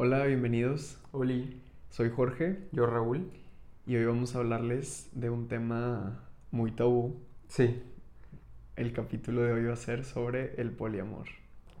[0.00, 0.96] Hola, bienvenidos.
[1.10, 3.32] Oli, Soy Jorge yo Raúl.
[3.84, 6.20] y hoy vamos a hablarles de un tema
[6.52, 7.16] muy tabú.
[7.48, 7.82] Sí.
[8.76, 11.26] El capítulo de hoy va a ser sobre el poliamor.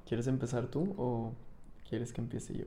[0.04, 1.32] ¿Quieres empezar tú o
[1.88, 2.64] quieres que empiece yo?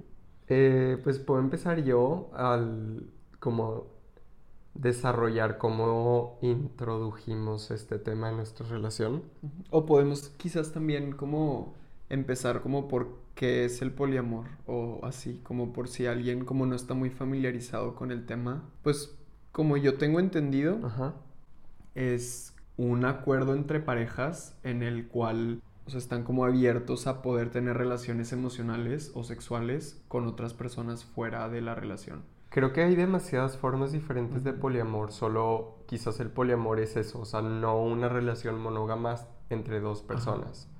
[0.47, 3.09] Eh, pues puedo empezar yo al
[3.41, 3.87] como
[4.73, 9.23] desarrollar cómo introdujimos este tema en nuestra relación.
[9.69, 11.73] O podemos quizás también como
[12.07, 16.75] empezar como por qué es el poliamor o así, como por si alguien como no
[16.75, 18.63] está muy familiarizado con el tema.
[18.83, 19.17] Pues
[19.51, 21.13] como yo tengo entendido, Ajá.
[21.95, 27.49] es un acuerdo entre parejas en el cual o sea, están como abiertos a poder
[27.49, 32.23] tener relaciones emocionales o sexuales con otras personas fuera de la relación.
[32.49, 37.25] Creo que hay demasiadas formas diferentes de poliamor, solo quizás el poliamor es eso, o
[37.25, 39.15] sea, no una relación monógama
[39.49, 40.70] entre dos personas.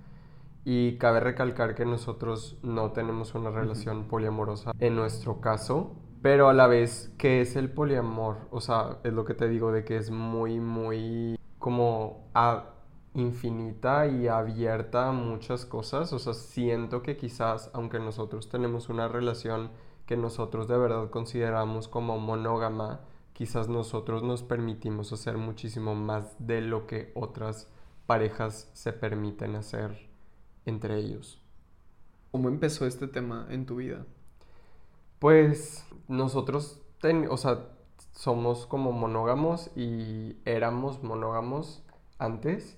[0.63, 6.53] Y cabe recalcar que nosotros no tenemos una relación poliamorosa en nuestro caso, pero a
[6.53, 8.37] la vez, ¿qué es el poliamor?
[8.51, 12.65] O sea, es lo que te digo de que es muy, muy como a-
[13.13, 16.13] infinita y abierta a muchas cosas.
[16.13, 19.71] O sea, siento que quizás, aunque nosotros tenemos una relación
[20.05, 23.01] que nosotros de verdad consideramos como monógama,
[23.33, 27.71] quizás nosotros nos permitimos hacer muchísimo más de lo que otras
[28.05, 30.10] parejas se permiten hacer
[30.65, 31.41] entre ellos.
[32.31, 34.05] ¿Cómo empezó este tema en tu vida?
[35.19, 37.67] Pues nosotros, ten- o sea,
[38.13, 41.83] somos como monógamos y éramos monógamos
[42.19, 42.77] antes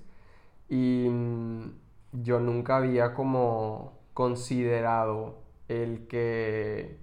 [0.69, 1.71] y mm,
[2.13, 6.99] yo nunca había como considerado el que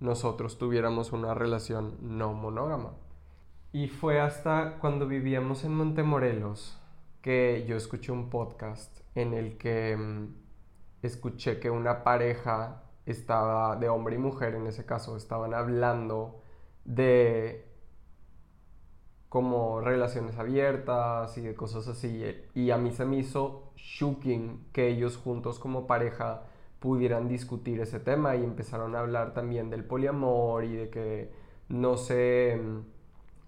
[0.00, 2.92] nosotros tuviéramos una relación no monógama.
[3.72, 6.79] Y fue hasta cuando vivíamos en Montemorelos
[7.22, 10.34] que yo escuché un podcast en el que mm,
[11.02, 16.42] escuché que una pareja estaba, de hombre y mujer en ese caso, estaban hablando
[16.84, 17.66] de
[19.28, 22.24] como relaciones abiertas y de cosas así.
[22.54, 26.42] Y a mí se me hizo shocking que ellos juntos como pareja
[26.80, 31.32] pudieran discutir ese tema y empezaron a hablar también del poliamor y de que
[31.68, 32.99] no se mm,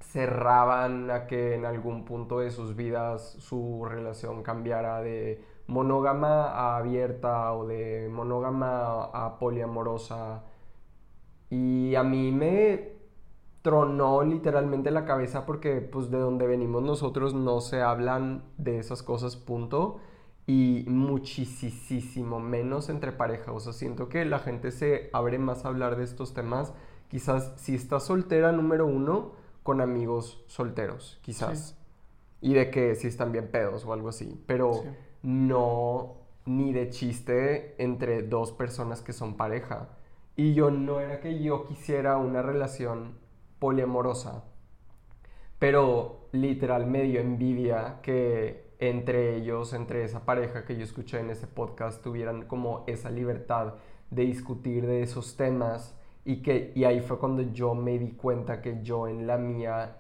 [0.02, 6.76] cerraban a que en algún punto de sus vidas su relación cambiara de monógama a
[6.76, 10.44] abierta o de monógama a poliamorosa.
[11.50, 12.92] Y a mí me
[13.62, 19.02] tronó literalmente la cabeza porque pues de donde venimos nosotros no se hablan de esas
[19.02, 20.00] cosas, punto.
[20.44, 23.52] Y muchísimo menos entre pareja.
[23.52, 26.74] O sea, siento que la gente se abre más a hablar de estos temas.
[27.08, 31.78] Quizás si estás soltera, número uno, con amigos solteros, quizás.
[32.40, 34.42] Y de que si están bien pedos o algo así.
[34.46, 34.88] Pero Sí.
[35.22, 39.90] no ni de chiste entre dos personas que son pareja.
[40.34, 43.18] Y yo no era que yo quisiera una relación
[43.60, 44.42] poliamorosa,
[45.58, 51.30] pero literal me dio envidia que entre ellos, entre esa pareja que yo escuché en
[51.30, 53.74] ese podcast, tuvieran como esa libertad
[54.10, 58.60] de discutir de esos temas y que y ahí fue cuando yo me di cuenta
[58.62, 59.96] que yo en la mía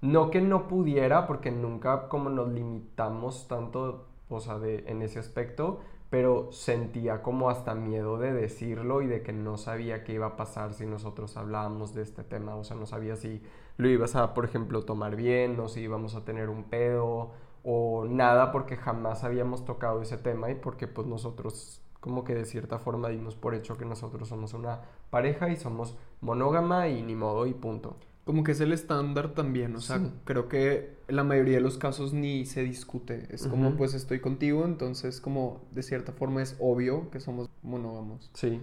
[0.00, 5.18] no que no pudiera porque nunca como nos limitamos tanto o sea de en ese
[5.18, 5.80] aspecto
[6.14, 10.36] pero sentía como hasta miedo de decirlo y de que no sabía qué iba a
[10.36, 13.42] pasar si nosotros hablábamos de este tema, o sea, no sabía si
[13.78, 17.32] lo ibas a, por ejemplo, tomar bien o si íbamos a tener un pedo
[17.64, 22.44] o nada porque jamás habíamos tocado ese tema y porque pues nosotros como que de
[22.44, 27.14] cierta forma dimos por hecho que nosotros somos una pareja y somos monógama y ni
[27.14, 27.96] modo y punto.
[28.26, 30.12] Como que es el estándar también, o sea, Sí.
[30.24, 33.26] creo que en la mayoría de los casos ni se discute.
[33.30, 33.78] Es como, Ujú.
[33.78, 38.30] pues estoy contigo, entonces como de cierta forma es obvio que somos monógamos.
[38.34, 38.60] Sí.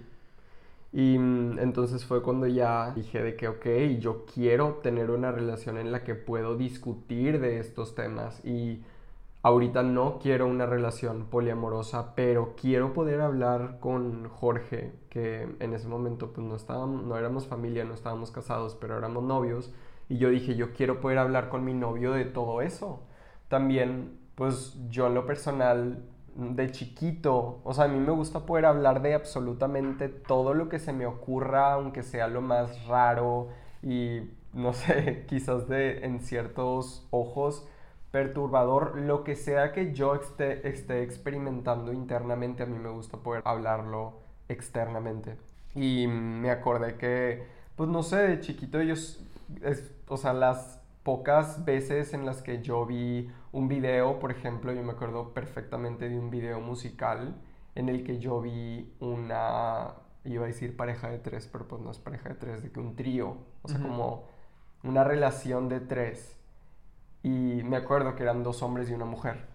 [0.93, 3.65] Y mm, entonces fue cuando ya dije de que, ok,
[3.99, 8.83] yo quiero tener una relación en la que puedo discutir de estos temas y
[9.43, 15.87] ahorita no quiero una relación poliamorosa, pero quiero poder hablar con Jorge, que en ese
[15.87, 19.73] momento pues no estábamos, no éramos familia, no estábamos casados, pero éramos novios
[20.09, 23.01] y yo dije, yo quiero poder hablar con mi novio de todo eso.
[23.47, 26.03] También, pues yo en lo personal
[26.35, 30.79] de chiquito, o sea, a mí me gusta poder hablar de absolutamente todo lo que
[30.79, 33.49] se me ocurra, aunque sea lo más raro
[33.81, 34.21] y
[34.53, 37.65] no sé, quizás de en ciertos ojos
[38.11, 43.41] perturbador, lo que sea que yo esté, esté experimentando internamente, a mí me gusta poder
[43.45, 44.19] hablarlo
[44.49, 45.37] externamente.
[45.75, 47.43] Y me acordé que,
[47.75, 49.23] pues no sé, de chiquito ellos,
[49.61, 54.73] es- o sea, las pocas veces en las que yo vi un video, por ejemplo,
[54.73, 57.35] yo me acuerdo perfectamente de un video musical
[57.75, 59.93] en el que yo vi una
[60.23, 62.79] iba a decir pareja de tres, pero pues no es pareja de tres, de que
[62.79, 64.25] un trío, o sea, como
[64.83, 66.37] una relación de tres.
[67.23, 67.29] Y
[67.63, 69.51] me acuerdo que eran dos hombres y una mujer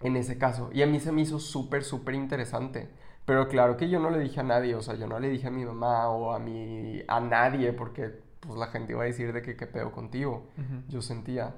[0.00, 0.70] en ese caso.
[0.72, 2.88] Y a mí se me hizo súper, súper interesante.
[3.24, 5.48] Pero claro que yo no le dije a nadie, o sea, yo no le dije
[5.48, 9.32] a mi mamá o a mi, a nadie, porque pues la gente iba a decir
[9.32, 10.46] de que qué pedo contigo.
[10.88, 11.54] Yo sentía.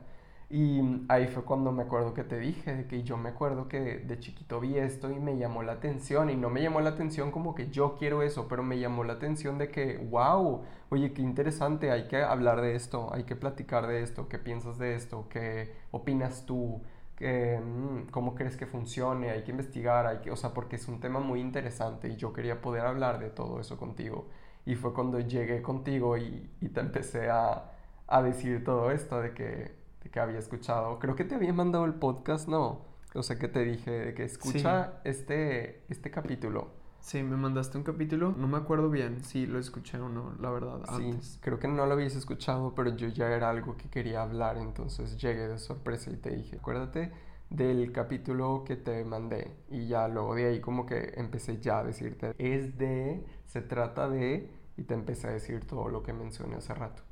[0.53, 3.99] Y ahí fue cuando me acuerdo que te dije, de que yo me acuerdo que
[3.99, 6.29] de chiquito vi esto y me llamó la atención.
[6.29, 9.15] Y no me llamó la atención como que yo quiero eso, pero me llamó la
[9.15, 13.87] atención de que, wow, oye, qué interesante, hay que hablar de esto, hay que platicar
[13.87, 16.83] de esto, qué piensas de esto, qué opinas tú.
[17.21, 21.01] Mm, cómo crees que funcione, hay que investigar, hay que, o sea, porque es un
[21.01, 24.29] tema muy interesante y yo quería poder hablar de todo eso contigo.
[24.65, 27.73] Y fue cuando llegué contigo y, te empecé a,
[28.07, 30.99] a, decir todo esto de que, de que había escuchado.
[30.99, 32.85] Creo que te había mandado el podcast, ¿no?
[33.15, 36.69] O sea, que te dije de que escucha este, este capítulo.
[37.01, 40.51] Sí, me mandaste un capítulo, no me acuerdo bien si lo escuché o no, la
[40.51, 40.81] verdad.
[40.99, 44.59] Sí, creo que no lo habías escuchado, pero yo ya era algo que quería hablar,
[44.59, 47.11] entonces llegué de sorpresa y te dije, acuérdate
[47.49, 51.85] del capítulo que te mandé y ya luego de ahí como que empecé ya a
[51.85, 56.57] decirte, es de, se trata de, y te empecé a decir todo lo que mencioné
[56.57, 57.03] hace rato.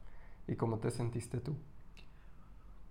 [0.46, 1.56] ¿Y cómo te sentiste tú?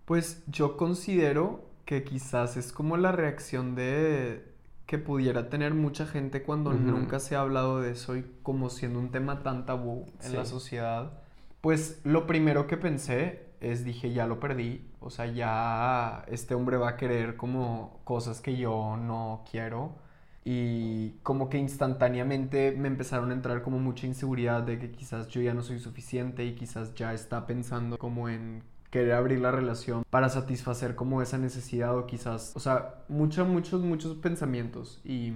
[0.08, 4.42] Pues yo considero que quizás es como la reacción de
[4.86, 9.00] que pudiera tener mucha gente cuando nunca se ha hablado de eso y como siendo
[9.00, 11.12] un tema tan tabú en la sociedad.
[11.60, 16.78] Pues lo primero que pensé es dije, ya lo perdí, o sea, ya este hombre
[16.78, 19.98] va a querer como cosas que yo no quiero
[20.46, 25.42] y como que instantáneamente me empezaron a entrar como mucha inseguridad de que quizás yo
[25.42, 28.64] ya no soy suficiente y quizás ya está pensando como en
[28.98, 33.82] querer abrir la relación para satisfacer como esa necesidad o quizás, o sea, muchos, muchos,
[33.82, 35.00] muchos pensamientos.
[35.04, 35.34] Y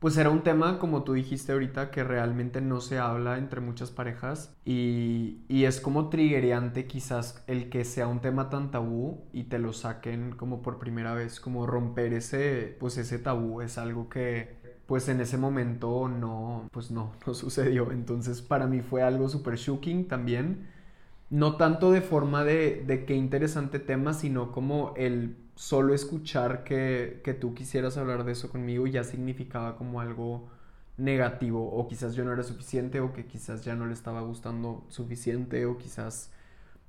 [0.00, 3.90] pues era un tema, como tú dijiste ahorita, que realmente no se habla entre muchas
[3.90, 4.54] parejas.
[4.66, 9.58] Y, y, es como triggereante quizás el que sea un tema tan tabú y te
[9.58, 14.60] lo saquen como por primera vez, como romper ese, pues ese tabú es algo que
[14.86, 17.92] pues en ese momento no, pues no, no sucedió.
[17.92, 20.68] Entonces para mí fue algo súper shocking también
[21.30, 27.20] no tanto de forma de, de qué interesante tema, sino como el solo escuchar que,
[27.24, 30.48] que tú quisieras hablar de eso conmigo ya significaba como algo
[30.96, 34.84] negativo o quizás yo no era suficiente o que quizás ya no le estaba gustando
[34.88, 36.32] suficiente o quizás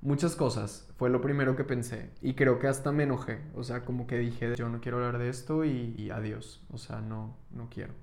[0.02, 0.88] muchas cosas.
[0.98, 4.18] Fue lo primero que pensé y creo que hasta me enojé, o sea, como que
[4.18, 7.94] dije, yo no quiero hablar de esto y, adiós, o sea, no, no quiero.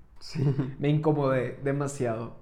[0.79, 2.37] Me incomodé demasiado.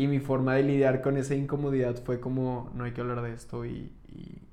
[0.00, 3.34] Y mi forma de lidiar con esa incomodidad fue como, no hay que hablar de
[3.34, 3.92] esto y,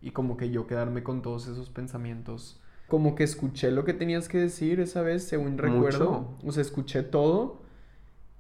[0.02, 2.60] y, como que yo quedarme con todos esos pensamientos.
[2.90, 6.36] Como que escuché lo que tenías que decir esa vez, según recuerdo.
[6.44, 7.62] O sea, escuché todo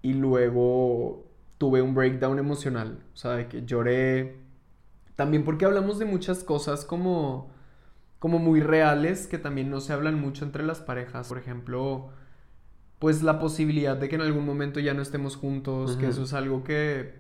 [0.01, 1.24] y luego
[1.57, 3.01] tuve un breakdown emocional.
[3.13, 4.42] O sea, de que lloré.
[5.15, 7.51] También porque hablamos de muchas cosas como,
[8.19, 11.30] como muy reales que también no se hablan mucho entre las parejas.
[11.30, 12.09] Por ejemplo,
[13.00, 16.34] pues la posibilidad de que en algún momento ya no estemos juntos, que eso es
[16.34, 17.16] algo que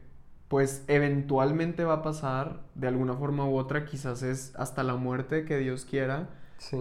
[0.47, 5.45] pues eventualmente va a pasar de alguna forma u otra, quizás es hasta la muerte
[5.45, 6.29] que Dios quiera,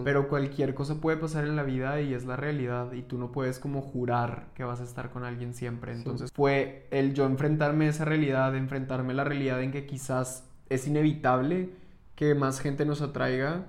[0.03, 3.31] pero cualquier cosa puede pasar en la vida y es la realidad y tú no
[3.31, 5.93] puedes como jurar que vas a estar con alguien siempre.
[5.93, 10.45] Entonces fue el yo enfrentarme a esa realidad, enfrentarme a la realidad en que quizás
[10.69, 11.69] es inevitable
[12.15, 13.65] que más gente nos atraiga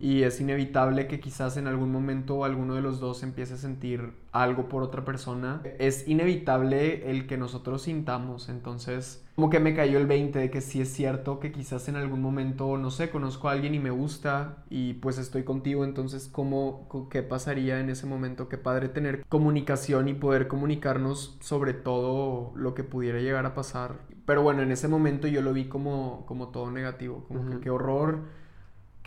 [0.00, 4.12] y es inevitable que quizás en algún momento alguno de los dos empiece a sentir
[4.30, 5.60] algo por otra persona.
[5.78, 10.60] Es inevitable el que nosotros sintamos, entonces como que me cayó el 20 de que
[10.60, 13.90] sí es cierto que quizás en algún momento, no sé, conozco a alguien y me
[13.90, 18.48] gusta y pues estoy contigo, entonces ¿cómo, qué pasaría en ese momento?
[18.48, 24.00] Qué padre tener comunicación y poder comunicarnos sobre todo lo que pudiera llegar a pasar.
[24.26, 27.70] Pero bueno, en ese momento yo lo vi como, como todo negativo, como que qué
[27.70, 28.24] horror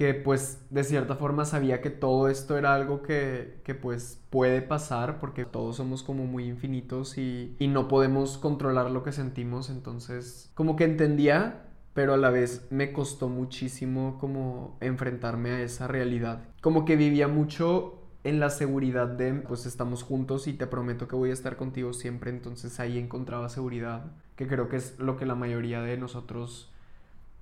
[0.01, 4.63] que pues de cierta forma sabía que todo esto era algo que, que pues puede
[4.63, 9.69] pasar porque todos somos como muy infinitos y, y, no podemos controlar lo que sentimos.
[9.69, 15.87] Entonces como que entendía pero a la vez me costó muchísimo como enfrentarme a esa
[15.87, 16.45] realidad.
[16.61, 21.15] Como que vivía mucho en la seguridad de pues estamos juntos y te prometo que
[21.15, 22.31] voy a estar contigo siempre.
[22.31, 26.70] Entonces ahí encontraba seguridad que creo que es lo que la mayoría de nosotros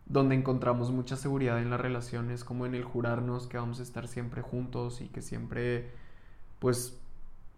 [0.10, 4.08] donde encontramos mucha seguridad en las relaciones, como en el jurarnos que vamos a estar
[4.08, 5.92] siempre juntos y que siempre,
[6.60, 7.00] pues,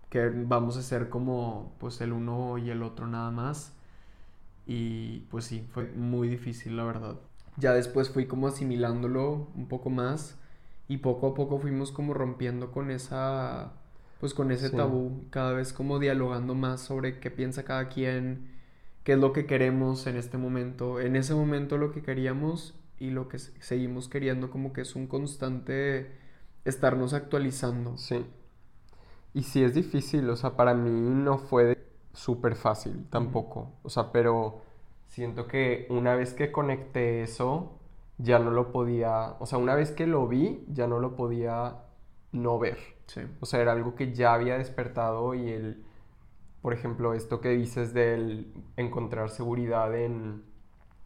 [0.10, 3.74] que vamos a ser como, pues, el uno y el otro nada más.
[4.68, 7.16] Y pues sí, fue muy difícil, la verdad.
[7.58, 10.38] Ya después fui como asimilándolo un poco más
[10.88, 13.74] y poco a poco fuimos como rompiendo con esa,
[14.20, 18.50] pues, con ese tabú, cada vez como dialogando más sobre qué piensa cada quien
[19.04, 23.10] qué es lo que queremos en este momento, en ese momento lo que queríamos y
[23.10, 26.12] lo que seguimos queriendo, como que es un constante
[26.66, 27.98] estarnos actualizando.
[27.98, 28.26] Sí.
[29.34, 31.78] Y sí es difícil, o sea, para mí no fue
[32.14, 34.62] súper fácil tampoco, o sea, pero
[35.08, 37.80] siento que una vez que conecté eso,
[38.18, 41.78] ya no lo podía, o sea, una vez que lo vi, ya no lo podía
[42.34, 42.78] no ver.
[43.08, 43.22] Sí.
[43.40, 45.84] O sea, era algo que ya había despertado y el,
[46.62, 50.44] por ejemplo, esto que dices del encontrar seguridad en,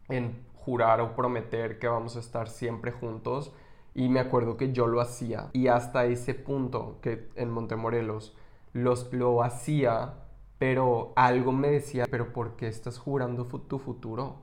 [0.08, 3.52] en jurar o prometer que vamos a estar siempre juntos.
[3.94, 5.48] Y me acuerdo que yo lo hacía.
[5.54, 8.36] Y hasta ese punto, que en Montemorelos,
[8.74, 10.14] los, lo hacía,
[10.58, 14.36] pero algo me decía, pero ¿por qué estás jurando tu futuro?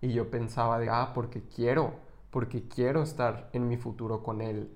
[0.00, 1.94] Y yo pensaba de, ah, porque quiero,
[2.30, 4.70] porque quiero estar en mi futuro con él.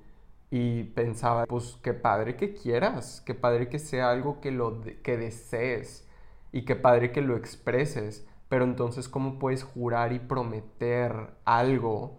[0.50, 5.17] Y pensaba, pues qué padre que quieras, qué padre que sea algo que, lo que
[5.17, 6.09] desees
[6.52, 8.26] y qué padre que lo expreses.
[8.49, 12.19] Pero entonces, ¿cómo puedes jurar y prometer algo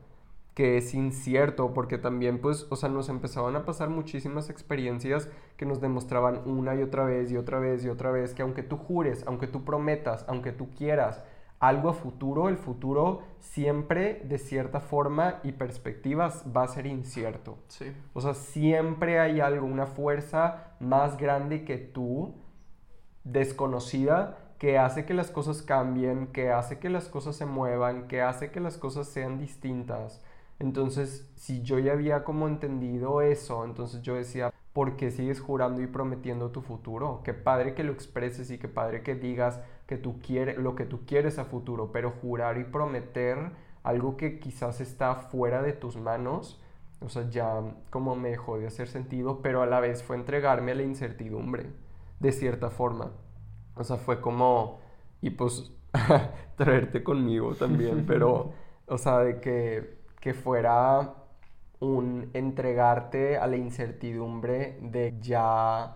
[0.53, 1.74] que es incierto?
[1.74, 6.75] Porque también, pues, o sea, nos empezaban a pasar muchísimas experiencias que nos demostraban una
[6.75, 9.65] y otra vez y otra vez y otra vez que aunque tú jures, aunque tú
[9.65, 11.24] prometas, aunque tú quieras
[11.60, 17.58] algo a futuro, el futuro siempre de cierta forma y perspectivas va a ser incierto.
[17.68, 17.92] Sí.
[18.13, 22.36] O sea, siempre hay algo, una fuerza más grande que tú,
[23.24, 28.22] desconocida, que hace que las cosas cambien, que hace que las cosas se muevan, que
[28.22, 30.22] hace que las cosas sean distintas.
[30.60, 35.82] Entonces, si yo ya había como entendido eso, entonces yo decía, ¿por qué sigues jurando
[35.82, 37.22] y prometiendo tu futuro?
[37.24, 40.86] Qué padre que lo expreses y qué padre que digas que tú quieres, lo que
[40.86, 43.50] tú quieres a futuro, pero jurar y prometer
[43.81, 46.62] algo que quizás está fuera de tus manos,
[47.01, 50.74] o sea, ya como me dejó de hacer sentido, pero a la vez fue entregarme
[50.74, 51.72] a la incertidumbre,
[52.19, 53.13] de cierta forma.
[53.75, 54.79] O sea, fue como,
[55.22, 55.72] y pues
[56.55, 58.53] traerte conmigo también, pero,
[58.86, 61.15] o sea, de que, que fuera
[61.79, 65.96] un entregarte a la incertidumbre de ya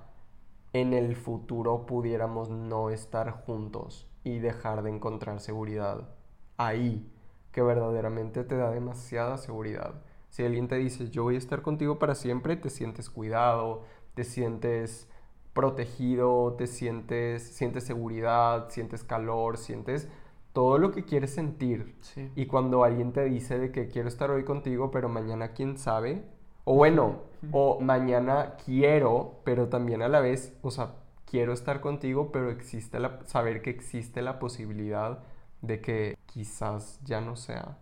[0.73, 6.09] en el futuro pudiéramos no estar juntos y dejar de encontrar seguridad
[6.57, 7.09] ahí,
[7.51, 10.01] que verdaderamente te da demasiada seguridad.
[10.29, 13.83] Si alguien te dice, yo voy a estar contigo para siempre, te sientes cuidado,
[14.15, 15.07] te sientes
[15.53, 20.09] protegido, te sientes, sientes seguridad, sientes calor, sientes
[20.53, 21.95] todo lo que quieres sentir.
[22.35, 26.23] Y cuando alguien te dice de que quiero estar hoy contigo, pero mañana quién sabe,
[26.63, 27.21] o bueno,
[27.51, 30.95] o mañana quiero, pero también a la vez, o sea,
[31.25, 35.19] quiero estar contigo, pero existe la, saber que existe la posibilidad
[35.61, 37.77] de que quizás ya no sea.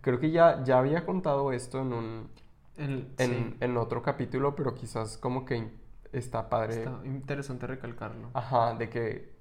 [0.00, 2.30] Creo que ya, ya había contado esto en un...
[2.76, 5.70] En, en otro capítulo, pero quizás como que
[6.12, 6.78] está padre.
[6.78, 8.30] Está interesante recalcarlo.
[8.34, 9.31] Ajá, de que,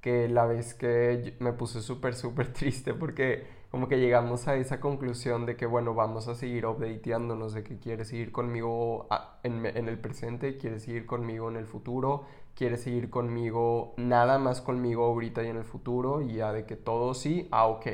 [0.00, 4.80] que la vez que me puse súper, súper triste porque como que llegamos a esa
[4.80, 9.08] conclusión de que, bueno, vamos a seguir updateándonos, de que quieres seguir conmigo
[9.44, 12.24] en, en, el presente, quieres seguir conmigo en el futuro,
[12.56, 16.74] quieres seguir conmigo, nada más conmigo ahorita y en el futuro, y ya de que
[16.74, 17.86] todo sí, ah, ok.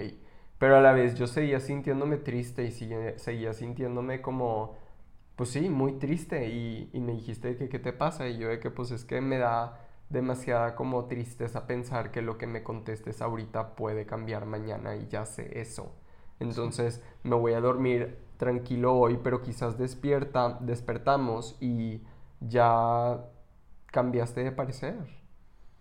[0.58, 4.76] Pero a la vez yo seguía sintiéndome triste y seguía sintiéndome como,
[5.36, 8.60] pues sí, muy triste, y, y me dijiste que qué te pasa, y yo de
[8.60, 13.20] que pues es que me da demasiada como tristeza pensar que lo que me contestes
[13.20, 15.92] ahorita puede cambiar mañana y ya sé eso.
[16.38, 22.02] Entonces me voy a dormir tranquilo hoy, pero quizás despierta, despertamos y
[22.40, 23.24] ya
[23.86, 24.96] cambiaste de parecer.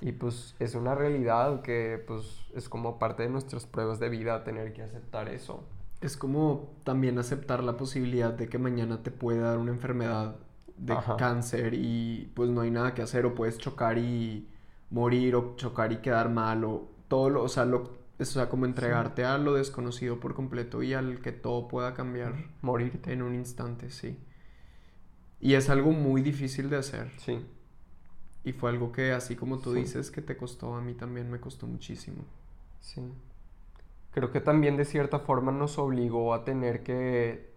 [0.01, 4.43] Y pues es una realidad que pues es como parte de nuestras pruebas de vida
[4.43, 5.63] tener que aceptar eso.
[6.01, 10.35] Es como también aceptar la posibilidad de que mañana te pueda dar una enfermedad
[10.77, 14.47] de cáncer y pues no hay nada que hacer o puedes chocar y
[14.89, 18.65] morir o chocar y quedar mal o todo lo, o sea, lo, o sea, como
[18.65, 22.33] entregarte a lo desconocido por completo y al que todo pueda cambiar.
[22.61, 23.11] Morirte.
[23.11, 24.17] En un instante, sí.
[25.41, 27.11] Y es algo muy difícil de hacer.
[27.17, 27.45] Sí.
[28.43, 31.39] Y fue algo que, así como tú dices, que te costó, a mí también me
[31.39, 32.23] costó muchísimo.
[32.79, 33.01] Sí.
[34.11, 37.53] Creo que también de cierta forma nos obligó a tener que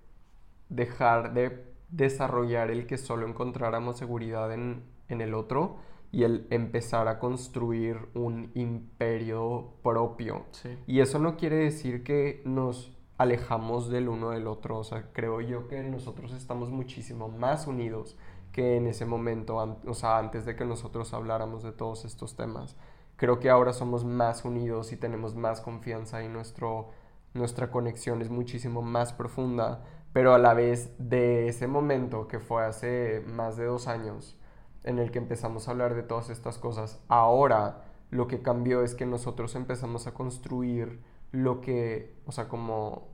[0.69, 5.79] dejar de desarrollar el que solo encontráramos seguridad en, el otro
[6.13, 10.47] y el empezar a construir un imperio propio.
[10.87, 15.41] Y eso no quiere decir que nos alejamos del uno del otro, o sea, creo
[15.41, 18.17] yo que nosotros estamos muchísimo más unidos
[18.53, 22.77] que en ese momento, o sea, antes de que nosotros habláramos de todos estos temas.
[23.17, 26.91] Creo que ahora somos más unidos y tenemos más confianza y nuestro,
[27.35, 32.65] nuestra conexión es muchísimo más profunda pero a la vez de ese momento que fue
[32.65, 34.37] hace más de dos años
[34.85, 38.95] en el que empezamos a hablar de todas estas cosas, ahora lo que cambió es
[38.95, 41.01] que nosotros empezamos a construir
[41.33, 43.09] lo que, o sea, como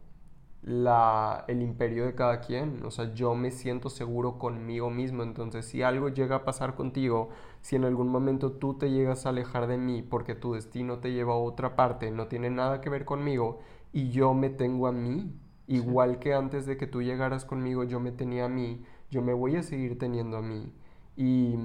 [0.64, 2.84] la, el imperio de cada quien.
[2.84, 5.22] O sea, yo me siento seguro conmigo mismo.
[5.22, 9.30] Entonces, si algo llega a pasar contigo, si en algún momento tú te llegas a
[9.30, 12.90] alejar de mí porque tu destino te lleva a otra parte, no tiene nada que
[12.90, 13.60] ver conmigo,
[13.92, 15.32] y yo me tengo a mí,
[15.66, 19.32] igual que antes de que tú llegaras conmigo, yo me tenía a mí, yo me
[19.32, 20.72] voy a seguir teniendo a mí.
[21.16, 21.56] Y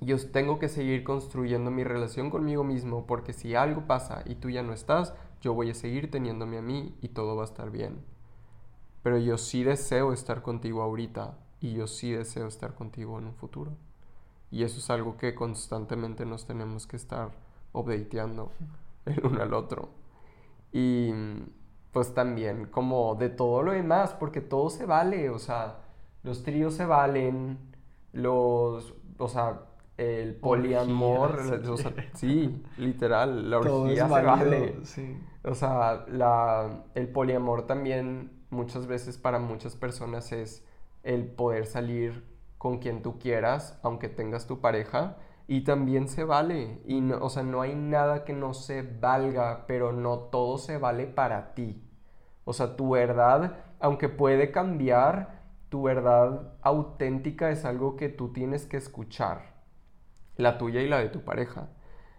[0.00, 4.50] yo tengo que seguir construyendo mi relación conmigo mismo porque si algo pasa y tú
[4.50, 7.70] ya no estás, yo voy a seguir teniéndome a mí y todo va a estar
[7.70, 8.04] bien.
[9.02, 13.34] Pero yo sí deseo estar contigo ahorita y yo sí deseo estar contigo en un
[13.34, 13.72] futuro.
[14.50, 17.30] Y eso es algo que constantemente nos tenemos que estar
[17.72, 18.52] updateando
[19.06, 19.90] el uno al otro.
[20.72, 21.10] Y
[21.96, 25.78] pues también como de todo lo demás, porque todo se vale, o sea,
[26.24, 27.56] los tríos se valen,
[28.12, 29.62] los, o sea,
[29.96, 31.40] el poliamor,
[32.12, 34.76] sí, literal, la orgía se vale.
[35.42, 40.66] O sea, la, el poliamor también muchas veces para muchas personas es
[41.02, 42.26] el poder salir
[42.58, 46.78] con quien tú quieras, aunque tengas tu pareja, y también se vale.
[46.84, 50.76] Y no, o sea, no hay nada que no se valga, pero no todo se
[50.76, 51.82] vale para ti.
[52.46, 58.66] O sea, tu verdad, aunque puede cambiar, tu verdad auténtica es algo que tú tienes
[58.66, 59.56] que escuchar
[60.36, 61.70] la tuya y la de tu pareja.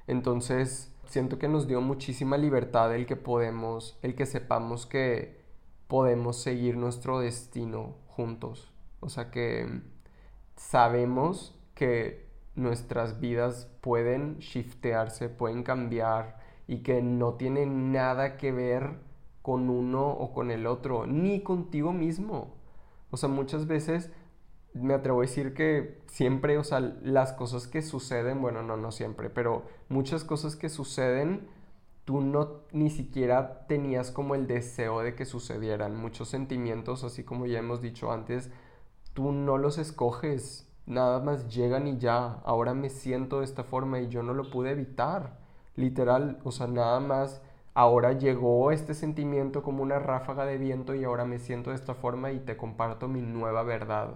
[0.05, 5.41] Entonces, siento que nos dio muchísima libertad el que podemos, el que sepamos que
[5.87, 8.73] podemos seguir nuestro destino juntos.
[8.99, 9.81] O sea que
[10.57, 19.06] sabemos que nuestras vidas pueden shiftearse, pueden cambiar y que no tiene nada que ver
[19.47, 22.57] con uno o con el otro, ni contigo mismo.
[23.11, 24.11] O sea, muchas veces
[24.73, 28.91] me atrevo a decir que siempre, o sea, las cosas que suceden, bueno, no, no
[28.91, 31.47] siempre, pero muchas cosas que suceden,
[32.03, 35.95] tú no ni siquiera tenías como el deseo de que sucedieran.
[35.95, 38.51] Muchos sentimientos, así como ya hemos dicho antes,
[39.13, 42.41] tú no los escoges, nada más llegan y ya.
[42.43, 45.39] Ahora me siento de esta forma y yo no lo pude evitar.
[45.77, 47.41] Literal, o sea, nada más
[47.77, 51.93] ahora llegó este sentimiento como una ráfaga de viento y ahora me siento de esta
[51.93, 54.15] forma y te comparto mi nueva verdad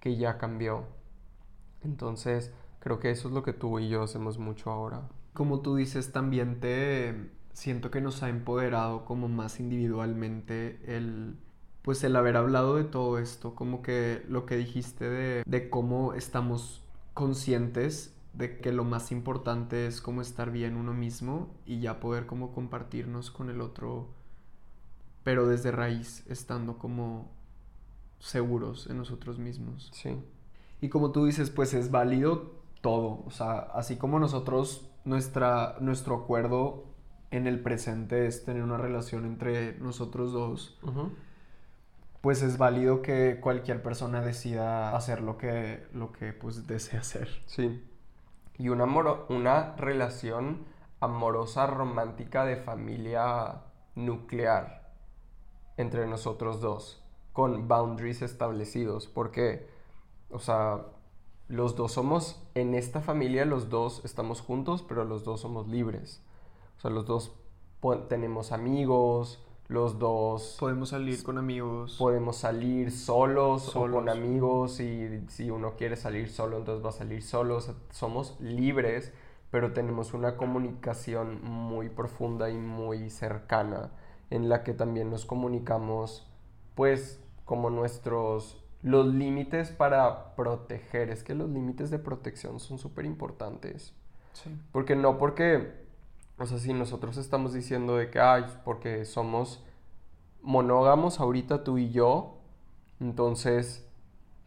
[0.00, 0.84] que ya cambió.
[1.84, 5.02] Entonces, creo que eso es lo que tú y yo hacemos mucho ahora.
[5.34, 11.36] Como tú dices, también te siento que nos ha empoderado como más individualmente el
[11.82, 16.14] pues el haber hablado de todo esto, como que lo que dijiste de, de cómo
[16.14, 16.82] estamos
[17.12, 22.26] conscientes de que lo más importante es como estar bien uno mismo y ya poder
[22.26, 24.10] como compartirnos con el otro,
[25.24, 27.32] pero desde raíz, estando como
[28.18, 29.90] seguros en nosotros mismos.
[29.94, 30.22] Sí.
[30.82, 33.24] Y como tú dices, pues es válido todo.
[33.26, 36.84] O sea, así como nosotros, nuestra, nuestro acuerdo
[37.30, 40.78] en el presente es tener una relación entre nosotros dos,
[42.20, 47.28] pues es válido que cualquier persona decida hacer lo que, lo que pues desea hacer.
[47.46, 47.82] Sí.
[48.58, 48.84] Y una,
[49.28, 50.64] una relación
[51.00, 53.62] amorosa, romántica de familia
[53.94, 54.92] nuclear
[55.76, 59.68] entre nosotros dos con boundaries establecidos, porque,
[60.30, 60.86] o sea,
[61.48, 66.22] los dos somos, en esta familia los dos estamos juntos, pero los dos somos libres.
[66.78, 67.32] O sea, los dos
[68.08, 70.56] tenemos amigos, los dos...
[70.60, 71.96] Podemos salir con amigos.
[71.98, 76.92] Podemos salir solos, o con amigos y si uno quiere salir solo, entonces va a
[76.92, 77.58] salir solo.
[77.90, 79.12] somos libres,
[79.50, 83.90] pero tenemos una comunicación muy profunda y muy cercana
[84.30, 86.28] en la que también nos comunicamos,
[86.74, 91.10] pues como nuestros los límites para proteger.
[91.10, 93.92] Es que los límites de protección son súper importantes.
[94.32, 94.50] Sí.
[94.70, 95.85] Porque no porque,
[96.38, 99.64] o sea, si nosotros estamos diciendo de que, ay, porque somos
[100.42, 102.38] monógamos ahorita tú y yo,
[103.00, 103.84] entonces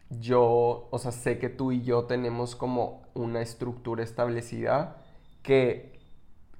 [0.08, 4.96] yo, o sea, sé que tú y yo tenemos como una estructura establecida
[5.42, 6.00] que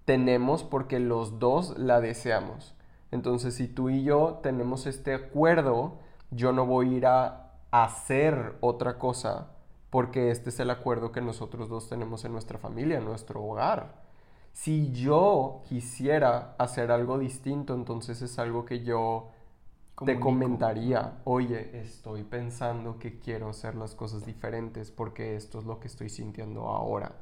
[0.05, 2.75] tenemos porque los dos la deseamos.
[3.11, 5.99] Entonces, si tú y yo tenemos este acuerdo,
[6.31, 9.49] yo no voy a ir a hacer otra cosa
[9.91, 14.00] porque este es el acuerdo que nosotros dos tenemos en nuestra familia, en nuestro hogar.
[14.53, 19.31] Si yo quisiera hacer algo distinto, entonces es algo que yo
[20.05, 25.79] te comentaría, oye, estoy pensando que quiero hacer las cosas diferentes porque esto es lo
[25.81, 27.13] que estoy sintiendo ahora.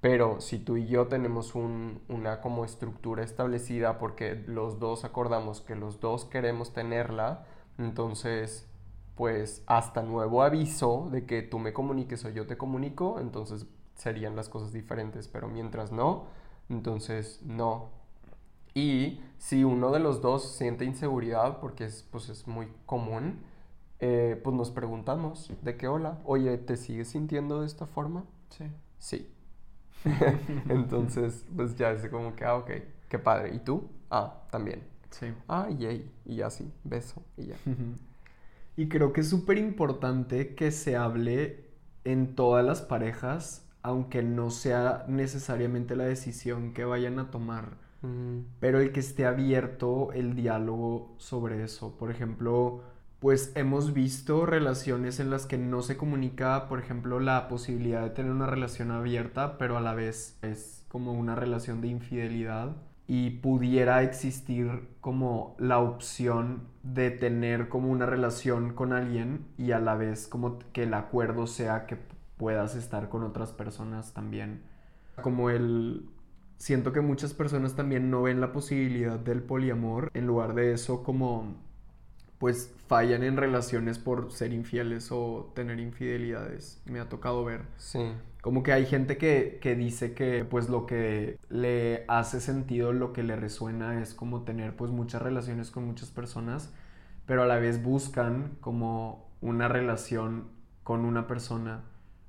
[0.00, 5.74] Pero si tú y yo tenemos una como estructura establecida porque los dos acordamos que
[5.74, 7.44] los dos queremos tenerla,
[7.78, 8.68] entonces,
[9.16, 14.36] pues hasta nuevo aviso de que tú me comuniques o yo te comunico, entonces serían
[14.36, 16.26] las cosas diferentes, pero mientras no,
[16.68, 17.90] entonces no.
[18.74, 23.40] Y si uno de los dos siente inseguridad, porque es, pues es muy común,
[24.00, 28.24] eh, pues nos preguntamos de qué hola, oye, ¿te sigues sintiendo de esta forma?
[28.50, 28.64] Sí.
[28.98, 29.28] Sí.
[30.68, 32.70] Entonces, pues ya es como que, ah, ok,
[33.08, 33.54] qué padre.
[33.54, 33.88] ¿Y tú?
[34.10, 34.82] Ah, también.
[35.10, 35.26] Sí.
[35.48, 36.10] Ah, yay.
[36.24, 37.56] Y así, beso y ya.
[38.76, 41.64] Y creo que es súper importante que se hable
[42.04, 47.78] en todas las parejas, aunque no sea necesariamente la decisión que vayan a tomar,
[48.60, 51.96] pero el que esté abierto el diálogo sobre eso.
[51.96, 52.82] Por ejemplo,
[53.18, 58.10] pues hemos visto relaciones en las que no se comunica, por ejemplo, la posibilidad de
[58.10, 63.30] tener una relación abierta, pero a la vez es como una relación de infidelidad y
[63.30, 69.94] pudiera existir como la opción de tener como una relación con alguien y a la
[69.94, 71.96] vez como que el acuerdo sea que
[72.38, 74.62] puedas estar con otras personas también.
[75.22, 76.08] Como el...
[76.56, 81.04] Siento que muchas personas también no ven la posibilidad del poliamor, en lugar de eso
[81.04, 81.54] como
[82.38, 86.80] pues fallan en relaciones por ser infieles o tener infidelidades.
[86.86, 87.62] Me ha tocado ver.
[87.76, 88.12] sí.
[88.40, 93.12] Como que hay gente que, que dice que pues lo que le hace sentido, lo
[93.12, 96.72] que le resuena es como tener pues muchas relaciones con muchas personas,
[97.26, 100.46] pero a la vez buscan como una relación
[100.84, 101.82] con una persona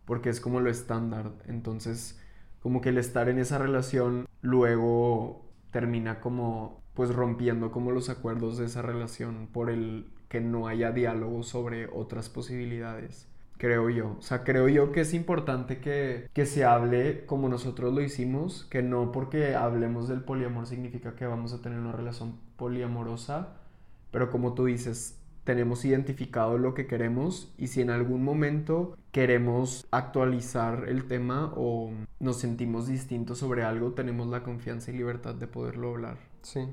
[0.10, 1.34] porque es como lo estándar.
[1.48, 2.20] Entonces
[2.62, 8.58] como que el estar en esa relación luego termina como pues rompiendo como los acuerdos
[8.58, 14.16] de esa relación por el que no haya diálogo sobre otras posibilidades creo yo.
[14.18, 18.66] O sea, creo yo que es importante que, que se hable como nosotros lo hicimos,
[18.72, 23.58] que no porque hablemos del poliamor significa que vamos a tener una relación poliamorosa,
[24.12, 25.19] pero como tú dices,
[25.50, 31.90] tenemos identificado lo que queremos y si en algún momento queremos actualizar el tema o
[32.20, 36.18] nos sentimos distintos sobre algo, tenemos la confianza y libertad de poderlo hablar.
[36.44, 36.70] Sí.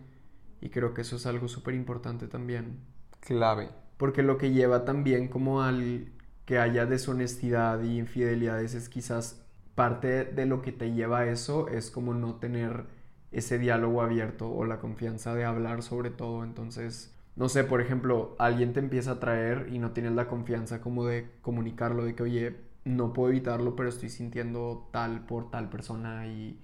[0.60, 2.80] Y creo que eso es algo súper importante también.
[3.20, 3.70] Clave.
[3.96, 6.12] Porque lo que lleva también como al
[6.44, 9.42] que haya deshonestidad y infidelidades es quizás
[9.74, 12.84] parte de lo que te lleva a eso es como no tener
[13.32, 16.44] ese diálogo abierto o la confianza de hablar sobre todo.
[16.44, 20.80] Entonces, no sé, por ejemplo, alguien te empieza a traer y no tienes la confianza
[20.80, 25.68] como de comunicarlo, de que, oye, no puedo evitarlo, pero estoy sintiendo tal por tal
[25.68, 26.60] persona y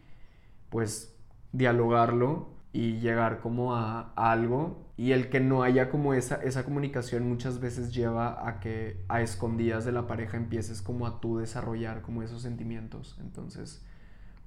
[0.71, 1.17] pues
[1.53, 4.87] dialogarlo y llegar como a, algo.
[4.97, 9.21] Y el que no haya como esa, esa comunicación muchas veces lleva a que a
[9.21, 13.19] escondidas de la pareja empieces como a tú desarrollar como esos sentimientos.
[13.21, 13.85] Entonces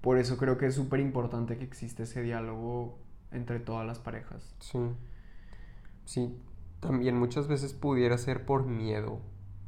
[0.05, 2.99] por eso creo que es súper importante que existe ese diálogo
[3.31, 4.55] entre todas las parejas.
[4.59, 4.77] Sí.
[6.05, 6.35] Sí.
[6.79, 9.19] También muchas veces pudiera ser por miedo.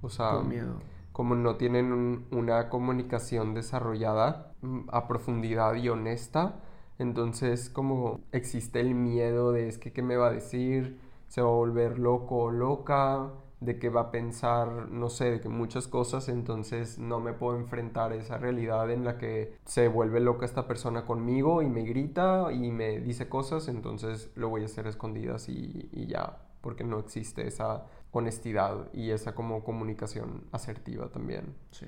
[0.02, 0.80] O sea, por miedo
[1.12, 6.60] como no tienen un- una comunicación desarrollada mm, a profundidad y honesta,
[7.00, 11.48] entonces como existe el miedo de es que qué me va a decir, se va
[11.50, 15.88] a volver loco o loca, de que va a pensar, no sé, de que muchas
[15.88, 20.46] cosas, entonces no me puedo enfrentar a esa realidad en la que se vuelve loca
[20.46, 24.86] esta persona conmigo y me grita y me dice cosas, entonces lo voy a hacer
[24.86, 31.10] a escondidas y, y ya, porque no existe esa honestidad y esa como comunicación asertiva
[31.10, 31.56] también.
[31.72, 31.88] Sí.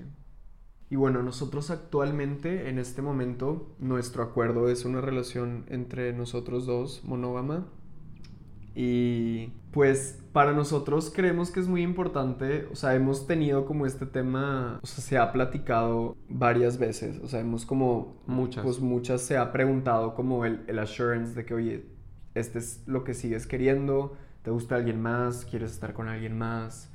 [0.90, 7.04] Y bueno, nosotros actualmente, en este momento, nuestro acuerdo es una relación entre nosotros dos,
[7.04, 7.68] monógama.
[8.74, 14.06] Y pues para nosotros creemos que es muy importante, o sea, hemos tenido como este
[14.06, 18.64] tema, o sea, se ha platicado varias veces, o sea, hemos como, Muchas.
[18.64, 21.86] pues muchas se ha preguntado como el, el assurance de que, oye,
[22.34, 26.90] este es lo que sigues queriendo, te gusta alguien más, quieres estar con alguien más,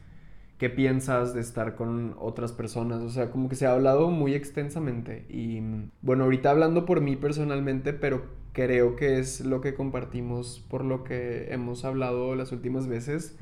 [0.58, 4.34] qué piensas de estar con otras personas, o sea, como que se ha hablado muy
[4.34, 5.62] extensamente y
[6.02, 8.24] bueno, ahorita hablando por mí personalmente, pero
[8.56, 13.38] creo que es lo que compartimos por lo que hemos hablado las últimas veces,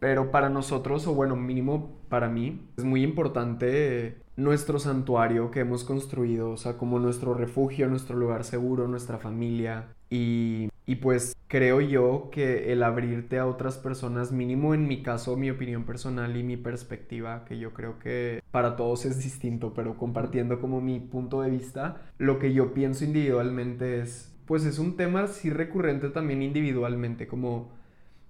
[0.00, 5.84] pero para nosotros, o bueno, mínimo para mí, es muy importante nuestro santuario que hemos
[5.84, 9.94] construido, o sea, como nuestro refugio, nuestro lugar seguro, nuestra familia.
[10.10, 15.36] Y, y pues creo yo que el abrirte a otras personas, mínimo en mi caso,
[15.36, 19.96] mi opinión personal y mi perspectiva, que yo creo que para todos es distinto, pero
[19.96, 24.96] compartiendo como mi punto de vista, lo que yo pienso individualmente es, pues es un
[24.96, 27.72] tema sí recurrente también individualmente, como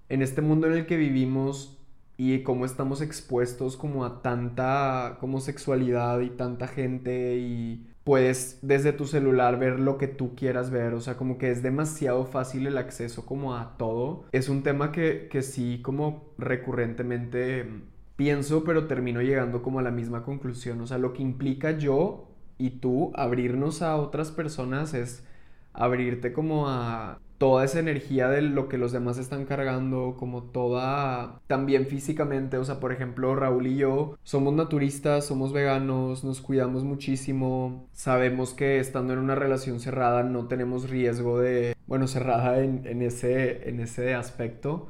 [0.09, 1.77] en este mundo en el que vivimos
[2.17, 8.93] y cómo estamos expuestos como a tanta como sexualidad y tanta gente y puedes desde
[8.93, 12.65] tu celular ver lo que tú quieras ver, o sea, como que es demasiado fácil
[12.65, 14.23] el acceso como a todo.
[14.31, 17.81] Es un tema que, que sí como recurrentemente mm,
[18.15, 22.29] pienso, pero termino llegando como a la misma conclusión, o sea, lo que implica yo
[22.57, 25.25] y tú abrirnos a otras personas es
[25.73, 31.41] abrirte como a toda esa energía de lo que los demás están cargando, como toda,
[31.47, 36.83] también físicamente, o sea, por ejemplo, Raúl y yo somos naturistas, somos veganos, nos cuidamos
[36.83, 43.01] muchísimo, sabemos que estando en una relación cerrada no tenemos riesgo de, bueno, cerrada en,
[43.01, 44.87] ese, en ese aspecto,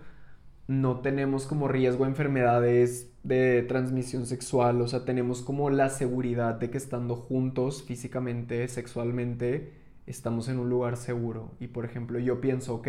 [0.68, 6.56] no tenemos como riesgo de enfermedades de transmisión sexual, o sea, tenemos como la seguridad
[6.56, 9.74] de que estando juntos físicamente, sexualmente,
[10.08, 11.52] estamos en un lugar seguro.
[11.60, 12.88] Y por ejemplo, yo pienso, ok,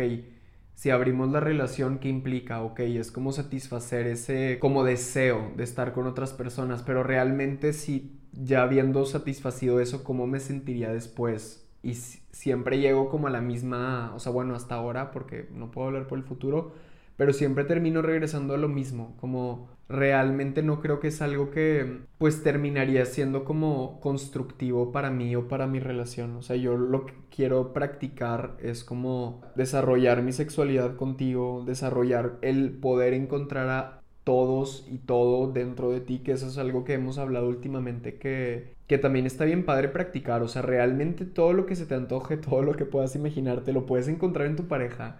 [0.73, 2.61] si abrimos la relación, ¿qué implica?
[2.63, 8.17] Ok, es como satisfacer ese como deseo de estar con otras personas, pero realmente si
[8.31, 11.69] ya habiendo satisfacido eso, ¿cómo me sentiría después?
[11.83, 15.87] Y siempre llego como a la misma, o sea, bueno, hasta ahora, porque no puedo
[15.87, 16.73] hablar por el futuro,
[17.19, 22.03] pero siempre termino regresando a lo mismo, como realmente no creo que es algo que
[22.17, 26.37] pues terminaría siendo como constructivo para mí o para mi relación.
[26.37, 32.71] O sea, yo lo que quiero practicar es como desarrollar mi sexualidad contigo, desarrollar el
[32.71, 37.17] poder encontrar a todos y todo dentro de ti, que eso es algo que hemos
[37.17, 40.41] hablado últimamente que, que también está bien padre practicar.
[40.41, 43.85] O sea, realmente todo lo que se te antoje, todo lo que puedas imaginarte, lo
[43.85, 45.19] puedes encontrar en tu pareja.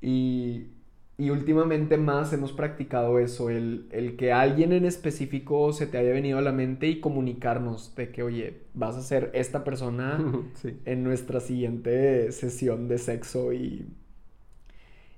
[0.00, 0.77] Y,
[1.18, 6.12] y últimamente más hemos practicado eso, el, el, que alguien en específico se te haya
[6.12, 10.18] venido a la mente y comunicarnos de que, oye, vas a ser esta persona
[10.84, 13.86] en nuestra siguiente sesión de sexo y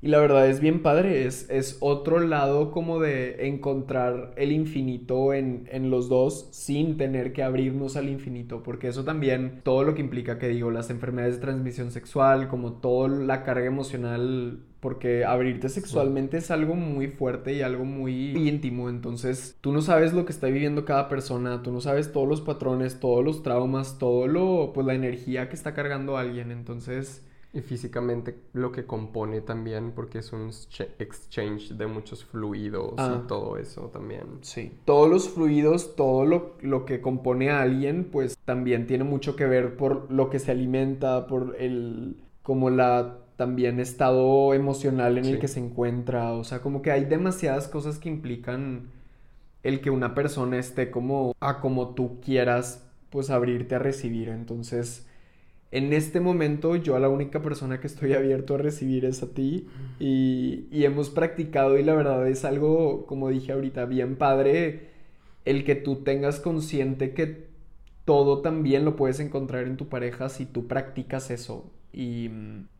[0.03, 5.35] y la verdad es bien padre, es, es otro lado como de encontrar el infinito
[5.35, 9.95] en, en, los dos sin tener que abrirnos al infinito, porque eso también, todo lo
[9.95, 15.25] que implica que digo, las enfermedades de transmisión sexual, como toda la carga emocional, porque
[15.25, 20.25] abrirte sexualmente es algo muy fuerte y algo muy íntimo, entonces tú no sabes lo
[20.25, 24.27] que está viviendo cada persona, tú no sabes todos los patrones, todos los traumas, todo
[24.27, 29.93] lo, pues la energía que está cargando alguien, entonces y físicamente lo que compone también,
[29.93, 30.51] porque es un
[30.99, 33.25] exchange de muchos fluidos y ah.
[33.27, 34.39] todo eso también.
[34.43, 39.35] Sí, todos los fluidos, todo lo, lo, que compone a alguien, pues también tiene mucho
[39.35, 45.25] que ver por lo que se alimenta, por el, como la también estado emocional en
[45.25, 48.91] el que se encuentra, o sea, como que hay demasiadas cosas que implican
[49.63, 55.07] el que una persona esté como a como tú quieras, pues abrirte a recibir, entonces
[55.71, 59.33] en este momento yo a la única persona que estoy abierto a recibir es a
[59.33, 59.67] ti.
[59.99, 64.91] Y, hemos practicado y la verdad es algo, como dije ahorita, bien padre
[65.47, 67.49] el que tú tengas consciente que
[68.05, 72.31] todo también lo puedes encontrar en tu pareja si tú practicas eso y,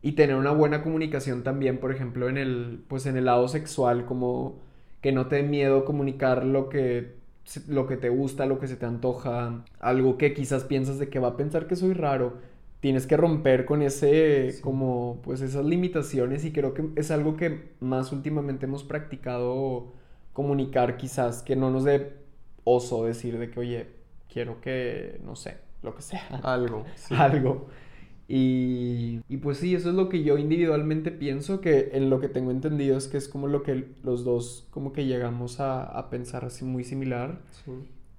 [0.01, 4.05] y tener una buena comunicación también, por ejemplo, en el, pues en el lado sexual,
[4.05, 4.59] como
[5.01, 7.19] que no te dé miedo comunicar lo que
[7.67, 11.19] lo que te gusta, lo que se te antoja, algo que quizás piensas de que
[11.19, 12.37] va a pensar que soy raro,
[12.79, 17.71] tienes que romper con ese, como, pues esas limitaciones y creo que es algo que
[17.79, 19.93] más últimamente hemos practicado
[20.33, 22.13] comunicar quizás, que no nos dé
[22.63, 23.87] oso decir de que, oye,
[24.31, 26.25] quiero que, no sé, lo que sea.
[26.43, 26.85] Algo.
[27.11, 27.67] Algo.
[28.33, 32.29] Y, y, pues sí, eso es lo que yo individualmente pienso, que en lo que
[32.29, 36.09] tengo entendido es que es como lo que los dos como que llegamos a, a
[36.09, 37.41] pensar así muy similar.
[37.65, 37.71] Sí.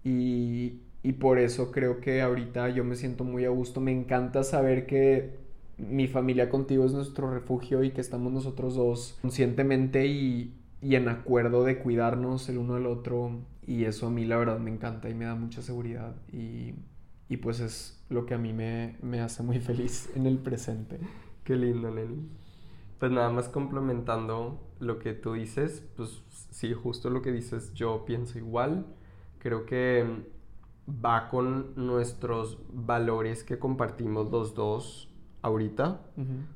[0.05, 3.81] Y, y por eso creo que ahorita yo me siento muy a gusto.
[3.81, 5.31] Me encanta saber que
[5.79, 11.65] mi familia contigo es nuestro refugio y que estamos nosotros dos conscientemente y, en acuerdo
[11.65, 13.41] de cuidarnos el uno al otro.
[13.67, 16.15] Y eso a mí la verdad me encanta y me da mucha seguridad.
[16.33, 16.75] Y,
[17.33, 21.01] y pues es lo que a mí me, me hace muy feliz en el presente.
[21.45, 22.29] Qué lindo, Lenny.
[22.99, 28.05] Pues nada más complementando lo que tú dices, pues sí, justo lo que dices, yo
[28.05, 28.85] pienso igual.
[29.39, 30.05] Creo que
[30.87, 35.09] va con nuestros valores que compartimos los dos
[35.41, 36.03] ahorita.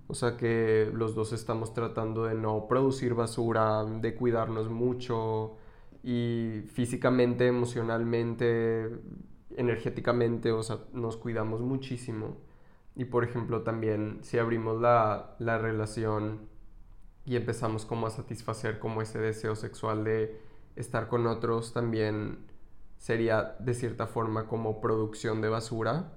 [0.09, 5.57] O sea que los dos estamos tratando de no producir basura, de cuidarnos mucho
[6.03, 8.91] y físicamente, emocionalmente,
[9.57, 12.37] energéticamente, o sea, nos cuidamos muchísimo.
[12.95, 16.49] Y por ejemplo también si abrimos la, la relación
[17.27, 20.41] y empezamos como a satisfacer como ese deseo sexual de
[20.77, 22.39] estar con otros también
[22.99, 26.13] sería de cierta forma como producción de basura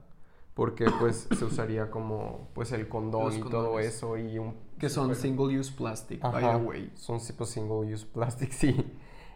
[0.54, 5.14] porque pues se usaría como pues el condón y todo eso y un que son
[5.16, 6.92] single use plastic by the way.
[6.96, 8.76] son pues single use plastic sí.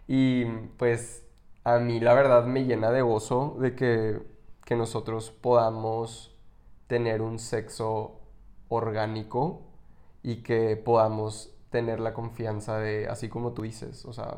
[0.07, 0.45] Y
[0.77, 1.25] pues
[1.63, 4.21] a mí la verdad me llena de gozo de que,
[4.65, 6.35] que nosotros podamos
[6.87, 8.19] tener un sexo
[8.69, 9.61] orgánico
[10.23, 14.37] y que podamos tener la confianza de así como tú dices o sea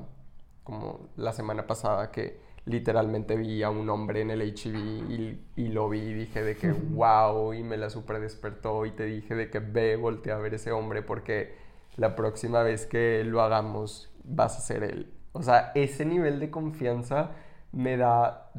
[0.64, 4.76] como la semana pasada que literalmente vi a un hombre en el HIV
[5.10, 8.92] y, y lo vi y dije de que wow y me la super despertó y
[8.92, 11.56] te dije de que ve, voltea a ver ese hombre porque
[11.98, 15.15] la próxima vez que lo hagamos vas a ser él.
[15.36, 17.32] O sea, ese nivel de confianza
[17.74, 18.52] me da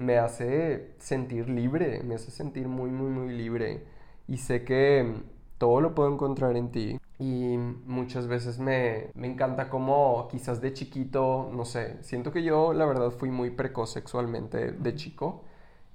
[0.00, 3.84] me hace sentir libre, me hace sentir muy, muy, muy libre.
[4.28, 5.14] Y sé que
[5.58, 7.00] todo lo puedo encontrar en ti.
[7.18, 12.72] Y muchas veces me, me encanta como quizás de chiquito, no sé, siento que yo
[12.74, 15.44] la verdad fui muy precoz sexualmente de chico.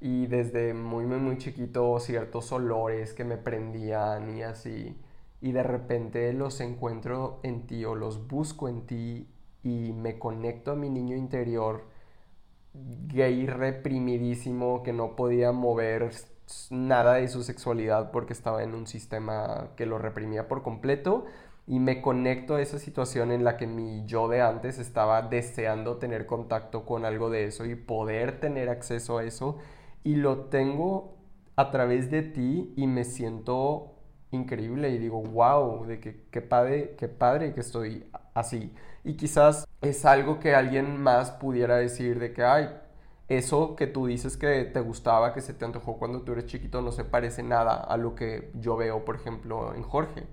[0.01, 4.95] Y desde muy, muy, muy chiquito ciertos olores que me prendían y así.
[5.41, 9.27] Y de repente los encuentro en ti o los busco en ti
[9.63, 11.85] y me conecto a mi niño interior
[12.73, 16.11] gay reprimidísimo que no podía mover
[16.69, 21.25] nada de su sexualidad porque estaba en un sistema que lo reprimía por completo
[21.67, 25.97] y me conecto a esa situación en la que mi yo de antes estaba deseando
[25.97, 29.57] tener contacto con algo de eso y poder tener acceso a eso
[30.03, 31.17] y lo tengo
[31.57, 33.95] a través de ti y me siento
[34.31, 38.73] increíble y digo, wow, de que qué padre, qué padre que estoy así.
[39.03, 42.69] Y quizás es algo que alguien más pudiera decir de que, ay,
[43.27, 46.81] eso que tú dices que te gustaba, que se te antojó cuando tú eres chiquito,
[46.81, 50.27] no se parece nada a lo que yo veo, por ejemplo, en Jorge.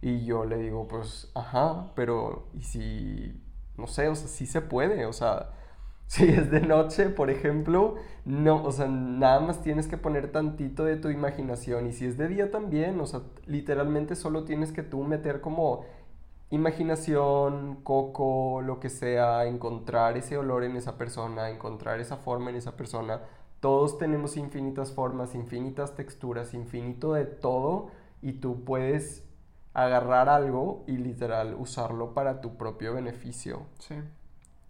[0.00, 3.42] Y yo le digo, pues, ajá, pero ¿y si,
[3.76, 5.50] no sé, o sea, sí se puede, o sea,
[6.06, 10.84] si es de noche, por ejemplo, no, o sea, nada más tienes que poner tantito
[10.84, 11.86] de tu imaginación.
[11.88, 15.84] Y si es de día también, o sea, literalmente solo tienes que tú meter como
[16.50, 22.56] imaginación, coco, lo que sea, encontrar ese olor en esa persona, encontrar esa forma en
[22.56, 23.20] esa persona.
[23.60, 27.90] Todos tenemos infinitas formas, infinitas texturas, infinito de todo
[28.22, 29.24] y tú puedes
[29.74, 33.62] agarrar algo y literal usarlo para tu propio beneficio.
[33.78, 33.96] Sí.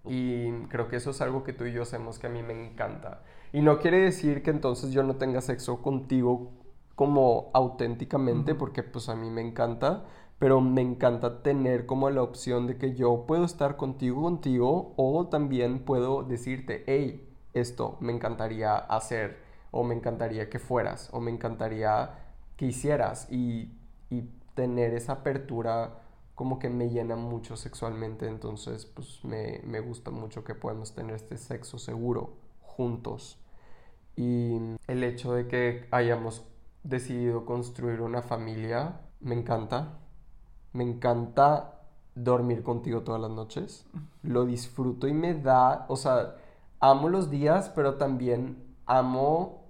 [0.05, 2.53] Y creo que eso es algo que tú y yo hacemos que a mí me
[2.53, 3.23] encanta.
[3.53, 6.51] Y no quiere decir que entonces yo no tenga sexo contigo
[6.95, 10.05] como auténticamente, porque pues a mí me encanta,
[10.39, 15.29] pero me encanta tener como la opción de que yo puedo estar contigo, contigo, o
[15.29, 19.39] también puedo decirte, hey, esto me encantaría hacer,
[19.71, 22.11] o me encantaría que fueras, o me encantaría
[22.57, 23.73] que hicieras, y,
[24.11, 24.23] y
[24.55, 26.03] tener esa apertura
[26.35, 31.17] como que me llena mucho sexualmente, entonces pues me, me gusta mucho que podamos tener
[31.17, 33.41] este sexo seguro juntos.
[34.15, 36.45] Y el hecho de que hayamos
[36.85, 39.99] decidido construir una familia, me encanta,
[40.73, 41.83] me encanta
[42.15, 43.87] dormir contigo todas las noches.
[44.23, 46.37] Lo disfruto y me da, o sea,
[46.81, 49.65] amo los días, pero también amo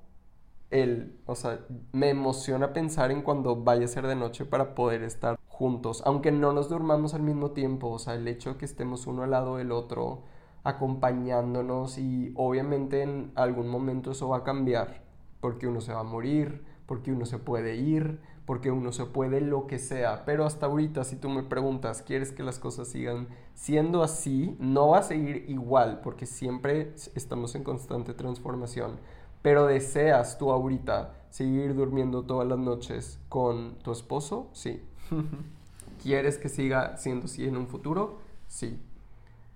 [0.70, 1.60] el, o sea,
[1.92, 6.30] me emociona pensar en cuando vaya a ser de noche para poder estar juntos, aunque
[6.30, 9.30] no nos durmamos al mismo tiempo, o sea, el hecho de que estemos uno al
[9.30, 10.24] lado del otro,
[10.62, 15.02] acompañándonos y obviamente en algún momento eso va a cambiar,
[15.40, 19.42] porque uno se va a morir, porque uno se puede ir, porque uno se puede
[19.42, 20.24] lo que sea.
[20.24, 24.56] Pero hasta ahorita, si tú me preguntas, ¿quieres que las cosas sigan siendo así?
[24.58, 29.00] No va a seguir igual, porque siempre estamos en constante transformación.
[29.42, 34.48] Pero deseas tú ahorita seguir durmiendo todas las noches con tu esposo?
[34.54, 34.82] Sí.
[36.02, 38.16] ¿Quieres que siga siendo así en un futuro?
[38.46, 38.80] Sí.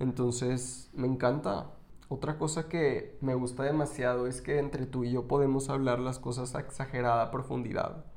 [0.01, 1.71] Entonces, me encanta.
[2.11, 6.19] Otra cosa que me gusta demasiado es que entre tú y yo podemos hablar las
[6.19, 8.12] cosas a exagerada profundidad.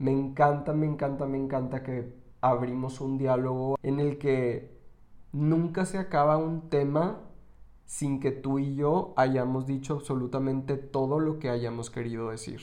[0.00, 2.10] Me encanta, me encanta, me encanta que
[2.40, 4.80] abrimos un diálogo en el que
[5.30, 7.20] nunca se acaba un tema
[7.84, 12.62] sin que tú y yo hayamos dicho absolutamente todo lo que hayamos querido decir.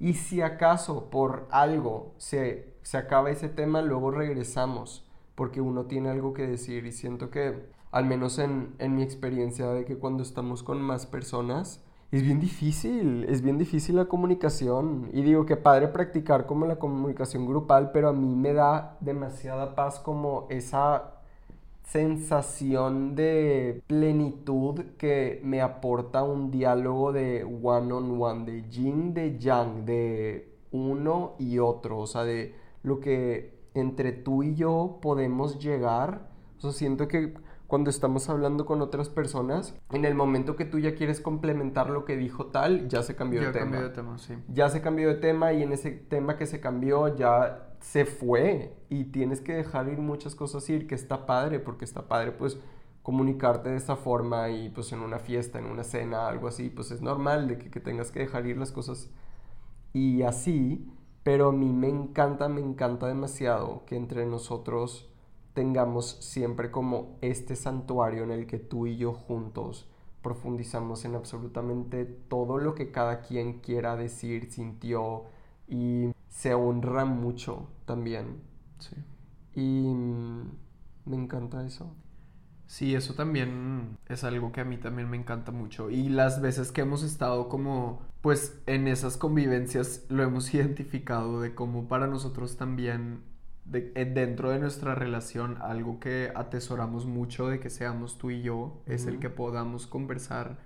[0.00, 6.08] Y si acaso por algo se, se acaba ese tema, luego regresamos, porque uno tiene
[6.08, 10.22] algo que decir y siento que, al menos en, en mi experiencia, de que cuando
[10.22, 15.10] estamos con más personas, es bien difícil, es bien difícil la comunicación.
[15.12, 19.74] Y digo que padre practicar como la comunicación grupal, pero a mí me da demasiada
[19.74, 21.14] paz como esa
[21.82, 29.38] sensación de plenitud que me aporta un diálogo de one on one, de yin, de
[29.38, 35.58] yang, de uno y otro, o sea, de lo que entre tú y yo podemos
[35.58, 36.28] llegar.
[36.58, 37.34] O sea, siento que
[37.68, 42.06] cuando estamos hablando con otras personas, en el momento que tú ya quieres complementar lo
[42.06, 43.80] que dijo tal, ya se cambió ya de tema.
[43.82, 44.34] de tema, sí.
[44.48, 48.74] Ya se cambió de tema y en ese tema que se cambió ya se fue
[48.88, 52.58] y tienes que dejar ir muchas cosas ir, que está padre, porque está padre pues
[53.02, 56.90] comunicarte de esa forma y pues en una fiesta, en una cena, algo así, pues
[56.90, 59.10] es normal de que, que tengas que dejar ir las cosas
[59.92, 60.90] y así,
[61.22, 65.10] pero a mí me encanta, me encanta demasiado que entre nosotros
[65.58, 69.88] tengamos siempre como este santuario en el que tú y yo juntos
[70.22, 75.24] profundizamos en absolutamente todo lo que cada quien quiera decir, sintió
[75.66, 78.40] y se honra mucho también.
[78.78, 78.94] Sí.
[79.56, 80.42] Y mm,
[81.06, 81.92] me encanta eso.
[82.66, 85.90] Sí, eso también es algo que a mí también me encanta mucho.
[85.90, 91.52] Y las veces que hemos estado como, pues en esas convivencias lo hemos identificado de
[91.56, 93.24] cómo para nosotros también,
[93.70, 98.42] de, eh, dentro de nuestra relación, algo que atesoramos mucho de que seamos tú y
[98.42, 100.58] yo, es el que podamos conversar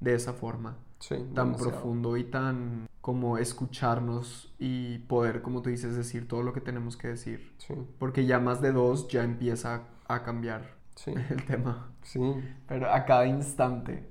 [0.00, 1.56] de esa forma, Sí, tan demasiado.
[1.56, 6.96] profundo y tan como escucharnos y poder, como tú dices, decir todo lo que tenemos
[6.96, 7.54] que decir.
[7.58, 11.92] Sí, Porque ya más de dos ya empieza a cambiar sí, el tema.
[12.02, 12.20] sí.
[12.66, 14.08] Pero a cada instante.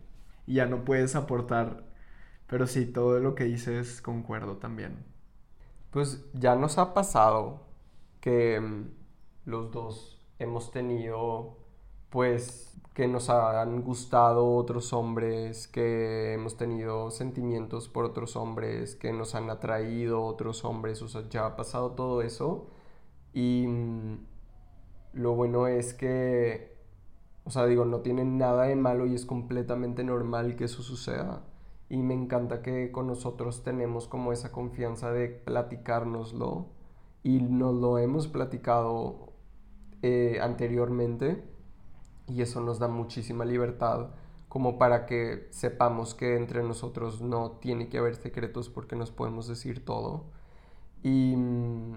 [0.47, 1.83] Y ya no puedes aportar.
[2.47, 5.05] Pero sí, todo lo que dices concuerdo también.
[5.91, 7.64] Pues ya nos ha pasado
[8.25, 8.89] que mm,
[9.45, 11.57] los dos hemos tenido,
[12.09, 19.13] pues, que nos han gustado otros hombres, que hemos tenido sentimientos por otros hombres, que
[19.13, 22.67] nos han atraído otros hombres, o sea, ya ha pasado todo eso.
[23.33, 24.17] Y mm,
[25.13, 26.75] lo bueno es que,
[27.45, 31.43] o sea, digo, no tiene nada de malo y es completamente normal que eso suceda.
[31.89, 36.74] Y me encanta que con nosotros tenemos como esa confianza de platicárnoslo
[37.25, 39.33] y nos lo hemos platicado
[40.03, 41.43] eh, anteriormente
[42.27, 44.09] y eso nos da muchísima libertad
[44.47, 49.47] como para que sepamos que entre nosotros no tiene que haber secretos porque nos podemos
[49.47, 50.25] decir todo.
[51.01, 51.93] Y mm,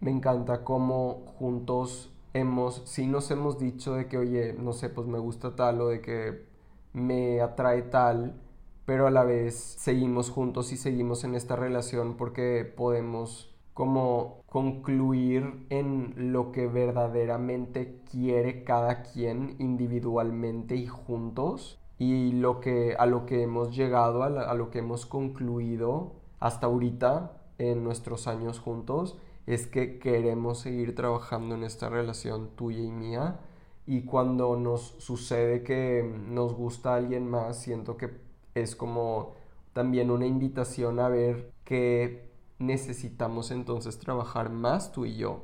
[0.00, 5.06] me encanta cómo juntos hemos, sí nos hemos dicho de que, oye, no sé, pues
[5.06, 6.46] me gusta tal o de que
[6.94, 8.40] me atrae tal,
[8.86, 15.66] pero a la vez seguimos juntos y seguimos en esta relación porque podemos como concluir
[15.70, 23.26] en lo que verdaderamente quiere cada quien individualmente y juntos y lo que a lo
[23.26, 29.66] que hemos llegado a, lo que hemos concluido hasta ahorita en nuestros años juntos es
[29.66, 33.40] que queremos seguir trabajando en esta relación tuya y mía.
[33.86, 38.10] Y cuando nos sucede que nos gusta alguien más siento que
[38.54, 39.32] es como
[39.72, 42.29] también una invitación a ver qué
[42.60, 45.42] necesitamos entonces trabajar más tú y yo.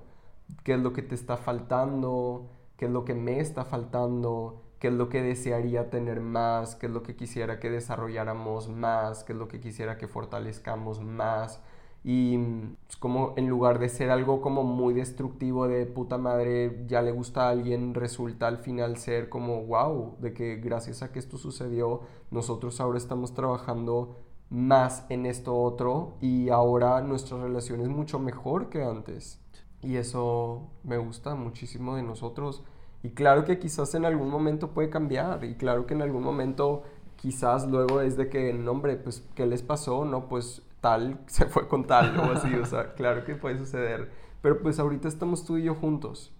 [0.62, 2.48] ¿Qué es lo que te está faltando?
[2.76, 4.62] ¿Qué es lo que me está faltando?
[4.78, 6.76] ¿Qué es lo que desearía tener más?
[6.76, 9.24] ¿Qué es lo que quisiera que desarrolláramos más?
[9.24, 11.60] ¿Qué es lo que quisiera que fortalezcamos más?
[12.04, 16.84] Y mm, es como en lugar de ser algo como muy destructivo de puta madre,
[16.86, 21.10] ya le gusta a alguien, resulta al final ser como wow, de que gracias a
[21.10, 24.16] que esto sucedió, nosotros ahora estamos trabajando
[24.50, 29.40] más en esto otro y ahora nuestra relación es mucho mejor que antes.
[29.82, 32.64] Y eso me gusta muchísimo de nosotros.
[33.02, 35.44] Y claro que quizás en algún momento puede cambiar.
[35.44, 36.82] Y claro que en algún momento
[37.16, 40.04] quizás luego es de que, no, hombre, pues, ¿qué les pasó?
[40.04, 42.54] No, pues tal se fue con tal o así.
[42.54, 44.10] O sea, claro que puede suceder.
[44.42, 46.32] Pero pues ahorita estamos tú y yo juntos.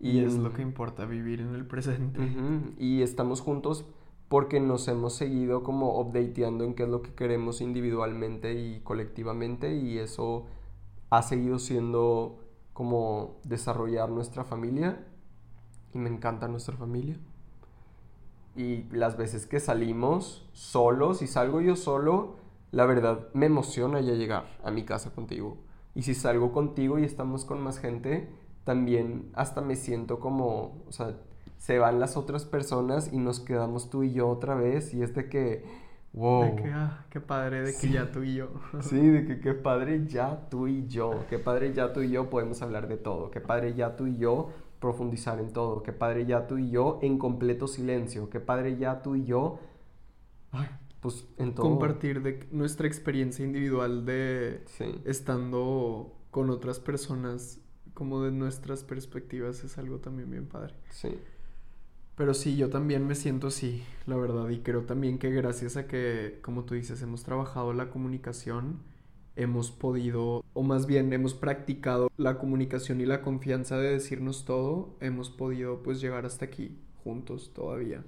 [0.00, 2.20] Y es lo que importa, vivir en el presente.
[2.78, 3.84] Y estamos juntos
[4.28, 9.74] porque nos hemos seguido como updateando en qué es lo que queremos individualmente y colectivamente
[9.74, 10.46] y eso
[11.10, 12.38] ha seguido siendo
[12.74, 15.06] como desarrollar nuestra familia
[15.94, 17.18] y me encanta nuestra familia.
[18.54, 22.36] Y las veces que salimos solos y salgo yo solo,
[22.70, 25.56] la verdad me emociona ya llegar a mi casa contigo.
[25.94, 28.28] Y si salgo contigo y estamos con más gente,
[28.64, 31.16] también hasta me siento como, o sea,
[31.58, 35.14] se van las otras personas y nos quedamos tú y yo otra vez y es
[35.14, 35.64] de que,
[36.12, 36.44] wow.
[36.44, 38.48] De que, ah, qué padre de que ya tú y yo.
[38.80, 42.30] Sí, de que qué padre ya tú y yo, qué padre ya tú y yo
[42.30, 44.50] podemos hablar de todo, qué padre ya tú y yo
[44.80, 49.02] profundizar en todo, qué padre ya tú y yo en completo silencio, qué padre ya
[49.02, 49.58] tú y yo,
[50.52, 50.68] ay,
[51.00, 51.66] pues en todo.
[51.66, 57.60] Compartir de nuestra experiencia individual de Sí, estando con otras personas,
[57.94, 60.74] como de nuestras perspectivas, es algo también bien padre.
[60.90, 61.18] sí,
[62.18, 65.86] Pero sí, yo también me siento así, la verdad, y creo también que gracias a
[65.86, 68.80] que, como tú dices, hemos trabajado la comunicación,
[69.36, 74.96] hemos podido, o más bien hemos practicado la comunicación y la confianza de decirnos todo,
[74.98, 78.02] hemos podido pues llegar hasta aquí, juntos todavía.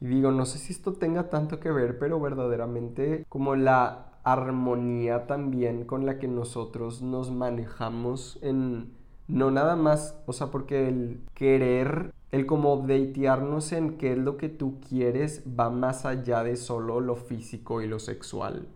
[0.00, 5.28] Y digo, no sé si esto tenga tanto que ver, pero verdaderamente como la armonía
[5.28, 8.90] también con la que nosotros nos manejamos en,
[9.28, 14.36] no nada más, o sea, porque el querer, el como updatearnos en qué es lo
[14.36, 18.68] que tú quieres va más allá de solo lo físico y lo sexual.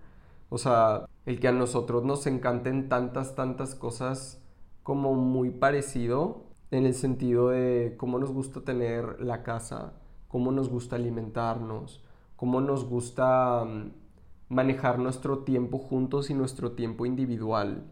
[0.49, 4.43] O sea, el que a nosotros nos encanten tantas, tantas cosas
[4.83, 9.93] como muy parecido en el sentido de cómo nos gusta tener la casa,
[10.29, 12.03] cómo nos gusta alimentarnos,
[12.37, 13.93] cómo nos gusta mm,
[14.49, 17.85] manejar nuestro tiempo juntos y nuestro tiempo individual,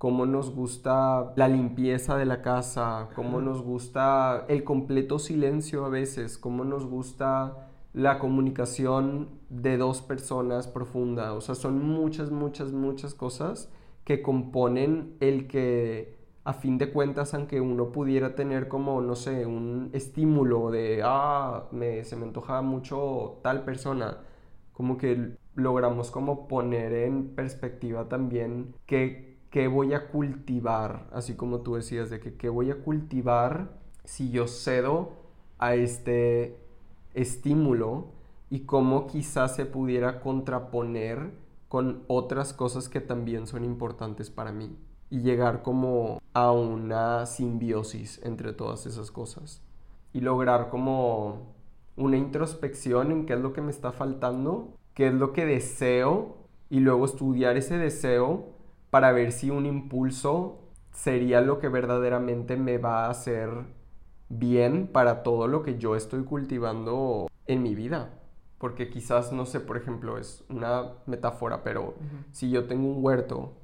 [0.00, 5.90] cómo nos gusta la limpieza de la casa, cómo nos gusta el completo silencio a
[5.90, 11.34] veces, cómo nos gusta la comunicación de dos personas profunda.
[11.34, 13.70] O sea, son muchas, muchas, muchas cosas
[14.04, 19.44] que componen el que a fin de cuentas, aunque uno pudiera tener como, no sé,
[19.44, 24.16] un estímulo de, ah, me, se me antoja mucho tal persona,
[24.72, 31.60] como que logramos como poner en perspectiva también qué, qué voy a cultivar, así como
[31.60, 35.12] tú decías, de que qué voy a cultivar si yo cedo
[35.58, 36.56] a este
[37.14, 38.08] estímulo
[38.48, 41.32] y cómo quizás se pudiera contraponer
[41.68, 44.76] con otras cosas que también son importantes para mí.
[45.10, 49.62] Y llegar como a una simbiosis entre todas esas cosas.
[50.12, 51.54] Y lograr como
[51.96, 56.36] una introspección en qué es lo que me está faltando, qué es lo que deseo
[56.68, 58.59] y luego estudiar ese deseo
[58.90, 60.58] para ver si un impulso
[60.92, 63.50] sería lo que verdaderamente me va a hacer
[64.28, 68.10] bien para todo lo que yo estoy cultivando en mi vida.
[68.58, 71.94] Porque quizás, no sé, por ejemplo, es una metáfora, pero
[72.30, 73.54] si yo tengo un huerto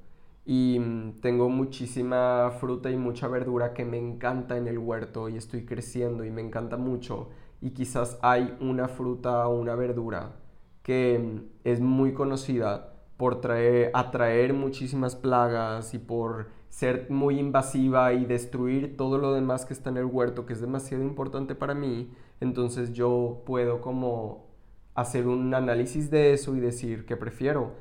[0.46, 5.36] y mm, tengo muchísima fruta y mucha verdura que me encanta en el huerto y
[5.36, 7.28] estoy creciendo y me encanta mucho
[7.60, 10.36] y quizás hay una fruta o una verdura
[10.82, 18.12] que mm, es muy conocida por traer, atraer muchísimas plagas y por ser muy invasiva
[18.12, 21.74] y destruir todo lo demás que está en el huerto, que es demasiado importante para
[21.74, 24.46] mí, entonces yo puedo como
[24.94, 27.74] hacer un análisis de eso y decir que prefiero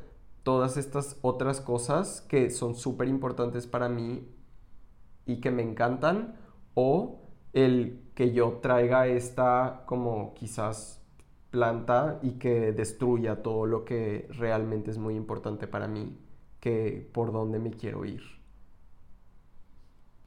[0.44, 4.28] todas estas otras cosas que son súper importantes para mí
[5.26, 6.36] y que me encantan
[6.74, 7.22] o
[7.54, 11.05] el que yo traiga esta como quizás
[11.56, 16.18] planta y que destruya todo lo que realmente es muy importante para mí,
[16.60, 18.24] que por dónde me quiero ir.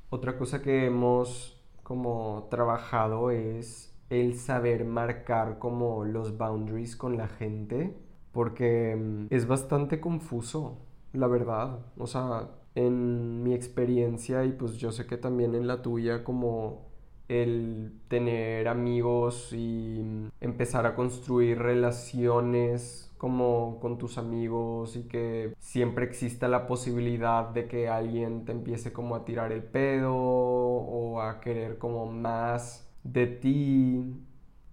[0.09, 7.29] Otra cosa que hemos como trabajado es el saber marcar como los boundaries con la
[7.29, 7.95] gente
[8.33, 10.79] porque mm, es bastante confuso,
[11.13, 11.81] la verdad.
[11.99, 16.88] O sea, en mi experiencia y pues yo sé que también en la tuya como
[17.29, 26.07] el tener amigos y empezar a construir relaciones como con tus amigos y que siempre
[26.07, 31.41] exista la posibilidad de que alguien te empiece como a tirar el pedo o a
[31.41, 34.25] querer como más de ti.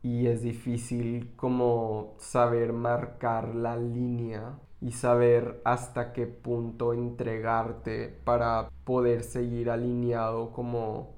[0.04, 8.70] Y es difícil como saber marcar la línea y saber hasta qué punto entregarte para
[8.84, 11.16] poder seguir alineado como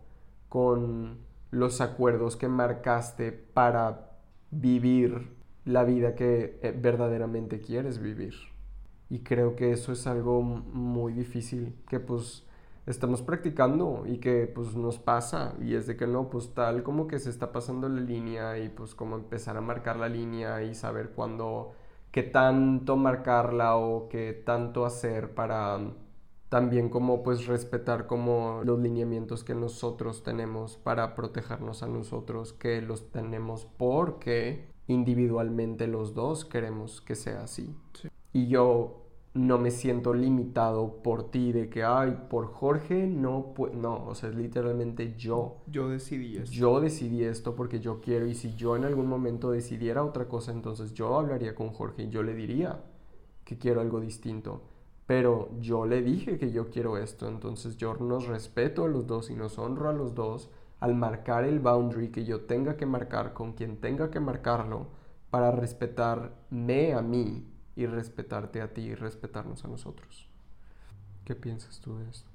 [0.47, 4.11] con los acuerdos que marcaste para
[4.51, 5.35] vivir
[5.65, 8.33] la vida que eh, verdaderamente quieres vivir.
[9.09, 12.45] Y creo que eso es algo muy difícil, que pues
[12.87, 17.07] estamos practicando y que pues nos pasa y es de que no, pues tal como
[17.07, 20.73] que se está pasando la línea y pues como empezar a marcar la línea y
[20.73, 21.73] saber cuándo,
[22.11, 25.79] qué tanto marcarla o qué tanto hacer para
[26.49, 32.81] también como pues respetar como los lineamientos que nosotros tenemos para protegernos a nosotros, que
[32.81, 37.75] los tenemos porque individualmente los dos queremos que sea así.
[38.31, 43.73] Y yo no me siento limitado por ti de que, ay, por Jorge no, pues
[43.73, 45.57] no, o sea, es literalmente yo.
[45.67, 46.51] Yo decidí esto.
[46.51, 50.51] Yo decidí esto porque yo quiero y si yo en algún momento decidiera otra cosa,
[50.51, 52.83] entonces yo hablaría con Jorge y yo le diría
[53.43, 54.61] que quiero algo distinto.
[55.07, 59.29] Pero yo le dije que yo quiero esto, entonces yo nos respeto a los dos
[59.29, 60.51] y nos honro a los dos
[60.81, 64.87] al marcar el boundary que yo tenga que marcar con quien tenga que marcarlo
[65.29, 70.29] para respetarme a mí y respetarte a ti y respetarnos a nosotros.
[71.23, 72.29] ¿Qué piensas tú de esto?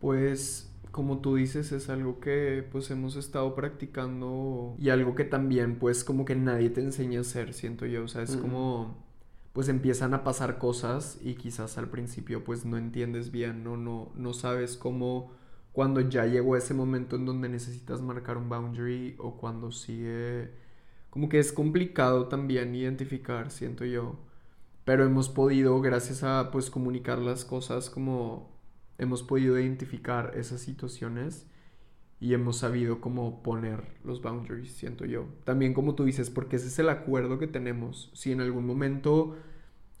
[0.00, 5.78] Pues como tú dices es algo que pues hemos estado practicando y algo que también
[5.78, 9.07] pues como que nadie te enseña a hacer, siento yo, o sea, es como
[9.52, 14.12] pues empiezan a pasar cosas y quizás al principio pues no entiendes bien, no no
[14.14, 15.32] no sabes cómo
[15.72, 20.50] cuando ya llegó ese momento en donde necesitas marcar un boundary o cuando sigue
[21.10, 24.16] como que es complicado también identificar, siento yo.
[24.84, 28.50] Pero hemos podido, gracias a pues comunicar las cosas, como
[28.98, 31.46] hemos podido identificar esas situaciones
[32.20, 35.26] y hemos sabido cómo poner los boundaries, siento yo.
[35.44, 38.10] También como tú dices, porque ese es el acuerdo que tenemos.
[38.14, 39.36] Si en algún momento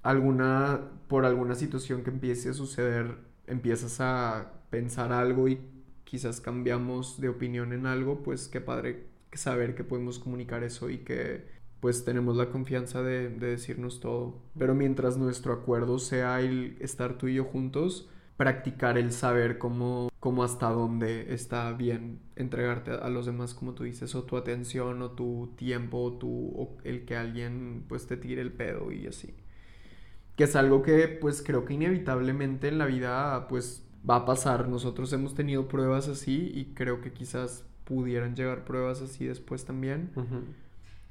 [0.02, 3.16] alguna por alguna situación que empiece a suceder
[3.46, 5.58] empiezas a pensar algo y
[6.04, 10.98] quizás cambiamos de opinión en algo, pues qué padre saber que podemos comunicar eso y
[10.98, 11.46] que
[11.80, 14.42] pues tenemos la confianza de, de decirnos todo.
[14.58, 18.08] Pero mientras nuestro acuerdo sea el estar tú y yo juntos,
[18.38, 23.82] practicar el saber cómo, cómo hasta dónde está bien entregarte a los demás, como tú
[23.82, 28.16] dices, o tu atención, o tu tiempo, o, tu, o el que alguien pues te
[28.16, 29.34] tire el pedo y así.
[30.36, 34.68] Que es algo que pues creo que inevitablemente en la vida pues va a pasar.
[34.68, 40.12] Nosotros hemos tenido pruebas así y creo que quizás pudieran llegar pruebas así después también.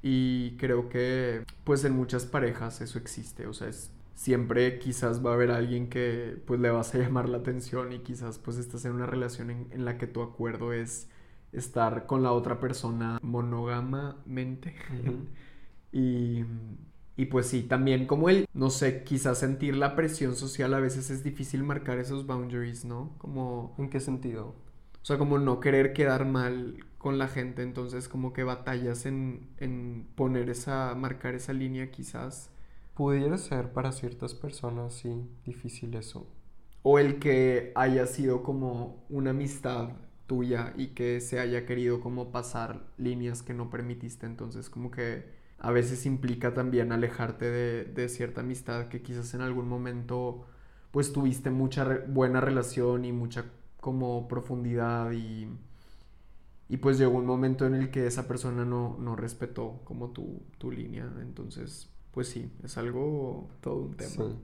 [0.01, 5.29] Y creo que pues en muchas parejas eso existe, o sea, es siempre quizás va
[5.29, 8.83] a haber alguien que pues le vas a llamar la atención y quizás pues estás
[8.85, 11.07] en una relación en, la que tu acuerdo es
[11.51, 14.73] estar con la otra persona monógamamente.
[15.91, 16.43] y,
[17.15, 21.11] y pues sí, también como él, no sé, quizás sentir la presión social a veces
[21.11, 23.13] es difícil marcar esos boundaries, ¿no?
[23.19, 23.75] Como...
[23.77, 24.55] ¿En qué sentido?
[24.99, 29.47] O sea, como no querer quedar mal con la gente, entonces como que batallas en,
[29.57, 32.49] en poner esa, marcar esa línea quizás
[32.97, 35.09] Pudiera ser para ciertas personas, sí,
[35.45, 36.27] difícil eso.
[36.83, 39.89] O el que haya sido como una amistad
[40.27, 45.25] tuya y que se haya querido como pasar líneas que no permitiste, entonces como que
[45.59, 50.45] a veces implica también alejarte de, de cierta amistad que quizás en algún momento
[50.91, 53.45] pues tuviste mucha buena relación y mucha
[53.81, 55.47] como profundidad y,
[56.69, 60.41] y pues llegó un momento en el que esa persona no, no respetó como tu,
[60.57, 64.09] tu línea, entonces pues sí, es algo, todo un tema.
[64.09, 64.39] Sí.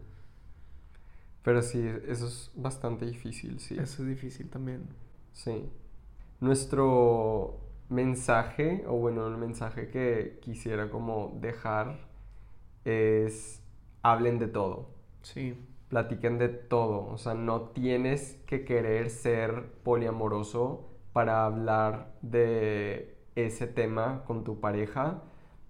[1.42, 3.74] Pero sí, eso es bastante difícil, sí.
[3.80, 4.84] Eso es difícil también.
[5.32, 5.72] Sí.
[6.40, 11.98] Nuestro mensaje, o bueno, el mensaje que quisiera como dejar
[12.86, 13.64] es,
[14.04, 14.92] hablen de todo.
[15.24, 15.58] Sí.
[15.90, 17.08] Platiquen de todo.
[17.08, 24.60] O sea, no tienes que querer ser poliamoroso para hablar de ese tema con tu
[24.60, 25.24] pareja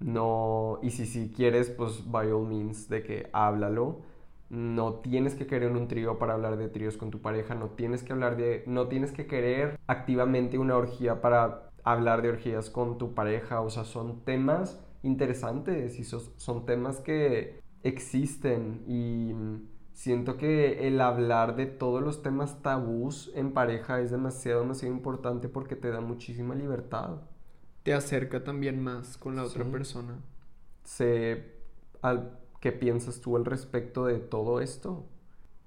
[0.03, 4.01] no, y si, si quieres, pues by all means, de que háblalo.
[4.49, 8.03] No tienes que querer un trío para hablar de tríos con tu pareja, no tienes
[8.03, 12.97] que hablar de, no tienes que querer activamente una orgía para hablar de orgías con
[12.97, 19.33] tu pareja, o sea, son temas interesantes y son, son temas que existen y
[19.93, 25.47] siento que el hablar de todos los temas tabús en pareja es demasiado, demasiado importante
[25.49, 27.21] porque te da muchísima libertad
[27.83, 30.19] te acerca también más con la otra persona.
[30.83, 31.53] Sé
[32.01, 35.05] al, qué piensas tú al respecto de todo esto.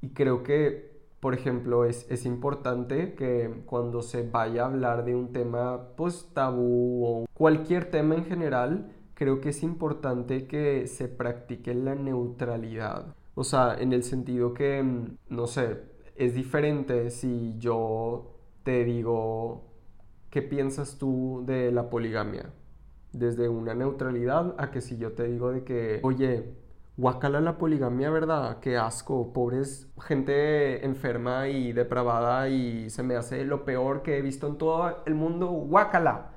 [0.00, 5.14] Y creo que, por ejemplo, es, es importante que cuando se vaya a hablar de
[5.14, 11.08] un tema, pues tabú o cualquier tema en general, creo que es importante que se
[11.08, 13.14] practique la neutralidad.
[13.34, 14.82] O sea, en el sentido que,
[15.28, 15.82] no sé,
[16.16, 19.64] es diferente si yo te digo,
[20.30, 22.50] ¿qué piensas tú de la poligamia?
[23.12, 26.54] Desde una neutralidad a que si yo te digo de que, oye,
[26.96, 28.58] guácala la poligamia, ¿verdad?
[28.60, 34.22] Qué asco, pobres gente enferma y depravada y se me hace lo peor que he
[34.22, 36.32] visto en todo el mundo, guácala.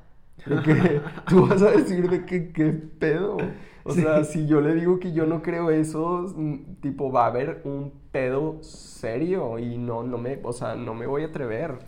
[0.45, 3.37] De que tú vas a decir de que qué pedo.
[3.83, 6.33] O sea, si yo le digo que yo no creo eso,
[6.81, 11.07] tipo va a haber un pedo serio y no no me, o sea, no me
[11.07, 11.79] voy a atrever.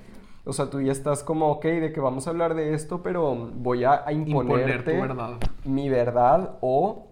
[0.44, 3.36] O sea, tú ya estás como, ok, de que vamos a hablar de esto, pero
[3.36, 5.00] voy a, imponerte
[5.66, 7.08] mi verdad o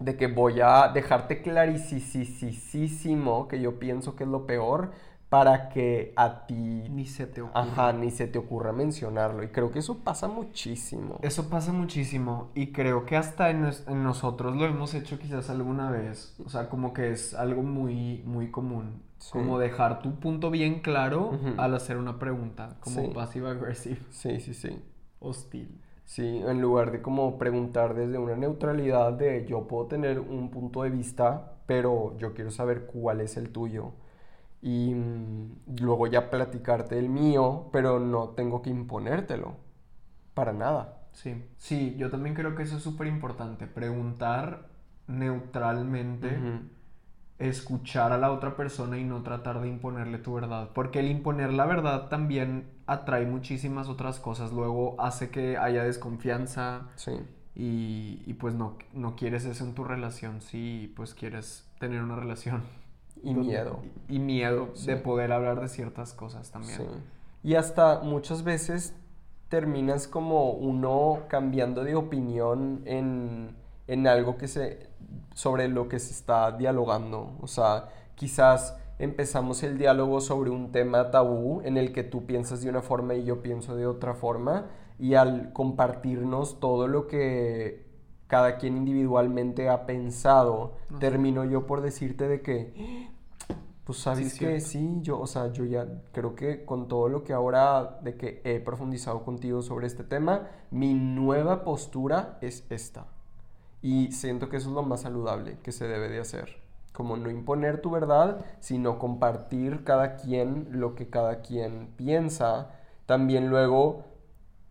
[0.00, 4.90] de que voy a dejarte clarísimo que yo pienso que es lo peor
[5.28, 7.60] para que a ti ni se te ocurra.
[7.60, 9.42] Ajá, ni se te ocurra mencionarlo.
[9.42, 11.18] Y creo que eso pasa muchísimo.
[11.22, 12.50] Eso pasa muchísimo.
[12.54, 13.68] Y creo que hasta en,
[14.02, 16.36] nosotros lo hemos hecho quizás alguna vez.
[16.44, 19.02] O sea, como que es algo muy, muy común.
[19.32, 22.76] Como dejar tu punto bien claro al hacer una pregunta.
[22.80, 23.10] Como sí.
[23.12, 23.98] passive aggressive.
[24.10, 24.80] Sí, sí, sí.
[25.18, 25.80] Hostil.
[26.04, 30.84] Sí, en lugar de como preguntar desde una neutralidad de yo puedo tener un punto
[30.84, 33.94] de vista, pero yo quiero saber cuál es el tuyo
[34.62, 39.56] y mm, luego ya platicarte el mío, pero no tengo que imponértelo.
[40.34, 41.06] Para nada.
[41.12, 43.66] Sí, sí, yo también creo que eso es súper importante.
[43.66, 44.68] Preguntar
[45.06, 46.38] neutralmente,
[47.38, 50.70] escuchar a la otra persona y no tratar de imponerle tu verdad.
[50.74, 54.52] Porque el imponer la verdad también atrae muchísimas otras cosas.
[54.52, 56.88] Luego hace que haya desconfianza.
[56.96, 57.12] Sí.
[57.54, 62.16] Y, y pues no, no quieres eso en tu relación, sí, pues quieres tener una
[62.16, 62.62] relación
[63.22, 63.80] y miedo.
[64.08, 66.80] Y miedo de poder hablar de ciertas cosas también.
[67.42, 68.94] Y hasta muchas veces
[69.48, 73.56] terminas como uno cambiando de opinión en,
[73.86, 74.88] en algo que se
[75.34, 77.36] sobre lo que se está dialogando.
[77.40, 82.62] O sea, quizás empezamos el diálogo sobre un tema tabú en el que tú piensas
[82.62, 84.66] de una forma y yo pienso de otra forma
[84.98, 87.85] y al compartirnos todo lo que
[88.26, 93.08] cada quien individualmente ha pensado, termino yo por decirte de que,
[93.84, 97.32] pues sabes que sí, yo, o sea, yo ya creo que con todo lo que
[97.32, 103.06] ahora de que he profundizado contigo sobre este tema, mi nueva postura es esta.
[103.82, 106.56] Y siento que eso es lo más saludable que se debe de hacer.
[106.92, 112.70] Como no imponer tu verdad, sino compartir cada quien lo que cada quien piensa.
[113.04, 114.02] También luego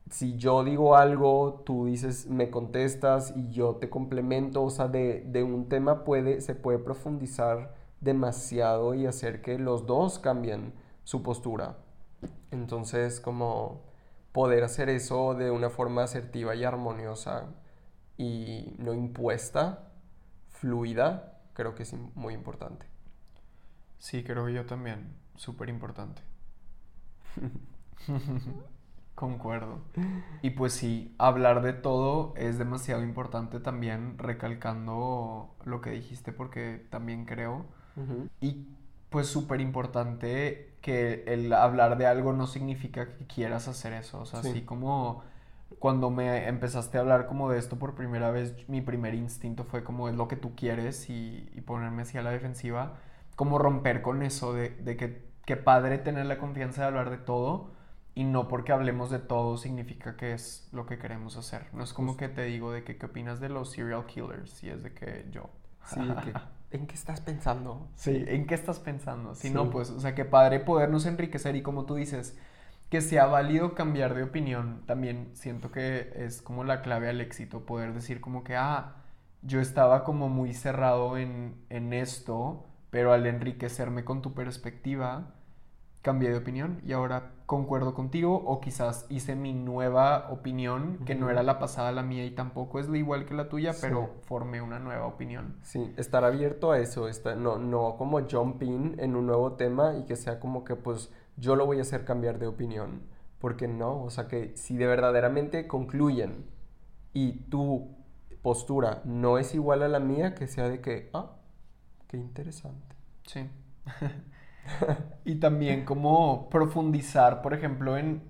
[0.10, 5.44] si yo digo algo, tú dices, me contestas y yo te complemento, o sea, de,
[5.44, 11.78] un tema puede, se puede profundizar demasiado y hacer que los dos cambien su postura.
[12.52, 13.84] Entonces, como
[14.32, 17.48] poder hacer eso de una forma asertiva y armoniosa
[18.18, 19.92] y no impuesta,
[20.50, 22.86] fluida, creo que es muy importante.
[23.98, 26.22] Sí, creo yo también, súper importante.
[29.16, 29.80] Concuerdo.
[30.42, 36.86] Y pues sí, hablar de todo es demasiado importante también, recalcando lo que dijiste, porque
[36.90, 37.66] también creo.
[38.42, 38.68] Y
[39.10, 44.20] pues súper importante que el hablar de algo no significa que quieras hacer eso.
[44.20, 45.24] O sea, así como
[45.80, 49.86] cuando me empezaste a hablar como de esto por primera vez, mi primer instinto fue
[49.86, 52.98] como es lo que tú quieres y, ponerme así a la defensiva.
[53.38, 57.18] Como romper con eso de, de que, que padre tener la confianza de hablar de
[57.18, 57.75] todo
[58.16, 61.68] y no porque hablemos de todo significa que es lo que queremos hacer.
[61.74, 64.70] No es como que te digo de que qué opinas de los serial killers y
[64.70, 65.50] es de que yo.
[65.86, 66.00] Sí,
[66.72, 67.90] ¿en qué estás pensando?
[67.96, 69.36] Sí, ¿en qué estás pensando?
[69.36, 72.38] Si no, pues, o sea, qué padre podernos enriquecer y como tú dices,
[72.90, 74.84] que sea válido cambiar de opinión.
[74.86, 78.96] También siento que es como la clave al éxito, poder decir como que, ah,
[79.42, 85.36] yo estaba como muy cerrado en, en esto, pero al enriquecerme con tu perspectiva,
[86.02, 91.30] cambié de opinión y ahora concuerdo contigo o quizás hice mi nueva opinión que no
[91.30, 94.62] era la pasada la mía y tampoco es la igual que la tuya, pero formé
[94.62, 95.56] una nueva opinión.
[95.62, 100.16] Sí, estar abierto a eso, no, no como jumping en un nuevo tema y que
[100.16, 103.04] sea como que pues yo lo voy a hacer cambiar de opinión,
[103.40, 106.46] porque no, o sea que si de verdaderamente concluyen
[107.14, 107.96] y tu
[108.42, 111.36] postura no es igual a la mía, que sea de que, ah,
[112.08, 112.96] qué interesante.
[113.24, 113.48] Sí.
[115.26, 118.24] y también como profundizar, por ejemplo, en,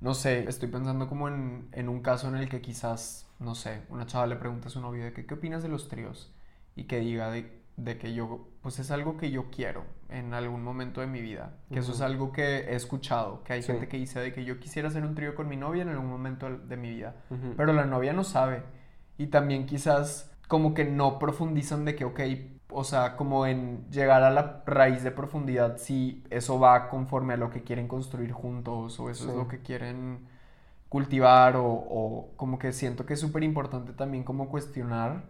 [0.00, 3.82] no sé, estoy pensando como en, en, un caso en el que quizás, no sé,
[3.88, 6.32] una chava le pregunta a su novio de que, qué opinas de los tríos
[6.76, 10.62] y que diga de, de, que yo, pues es algo que yo quiero en algún
[10.62, 13.98] momento de mi vida, que eso es algo que he escuchado, que hay gente que
[13.98, 16.76] dice de que yo quisiera hacer un trío con mi novia en algún momento de
[16.76, 17.16] mi vida,
[17.56, 18.62] pero la novia no sabe.
[19.18, 22.20] Y también quizás como que no profundizan de que, ok,
[22.70, 27.36] o sea, como en llegar a la raíz de profundidad, si eso va conforme a
[27.36, 30.26] lo que quieren construir juntos o eso es lo que quieren
[30.88, 35.24] cultivar o, como que siento que es súper importante también como cuestionar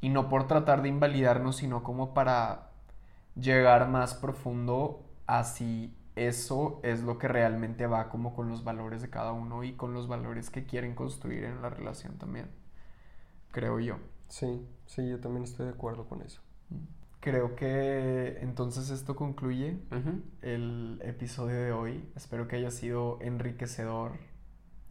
[0.00, 2.70] y no por tratar de invalidarnos, sino como para
[3.36, 9.00] llegar más profundo a si eso es lo que realmente va como con los valores
[9.02, 12.50] de cada uno y con los valores que quieren construir en la relación también,
[13.52, 13.96] creo yo.
[14.28, 16.40] Sí, sí, yo también estoy de acuerdo con eso.
[17.20, 19.78] Creo que entonces esto concluye
[20.40, 22.08] el episodio de hoy.
[22.16, 24.12] Espero que haya sido enriquecedor.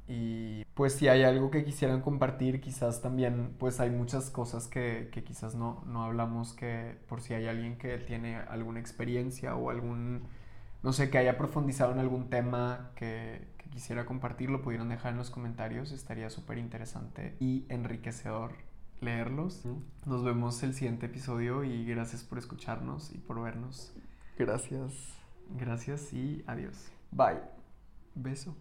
[0.07, 5.09] Y pues si hay algo que quisieran compartir, quizás también, pues hay muchas cosas que,
[5.25, 10.23] quizás no, no hablamos, que por si hay alguien que tiene alguna experiencia o algún,
[10.83, 15.13] no sé, que haya profundizado en algún tema que, que quisiera compartir, lo pudieran dejar
[15.13, 15.91] en los comentarios.
[15.91, 18.68] Estaría súper interesante y enriquecedor
[19.01, 19.63] leerlos.
[20.05, 23.93] Nos vemos el siguiente episodio y gracias por escucharnos y por vernos.
[24.37, 24.93] Gracias.
[25.49, 26.91] Gracias y adiós.
[27.11, 27.41] Bye.
[28.15, 28.55] Beso.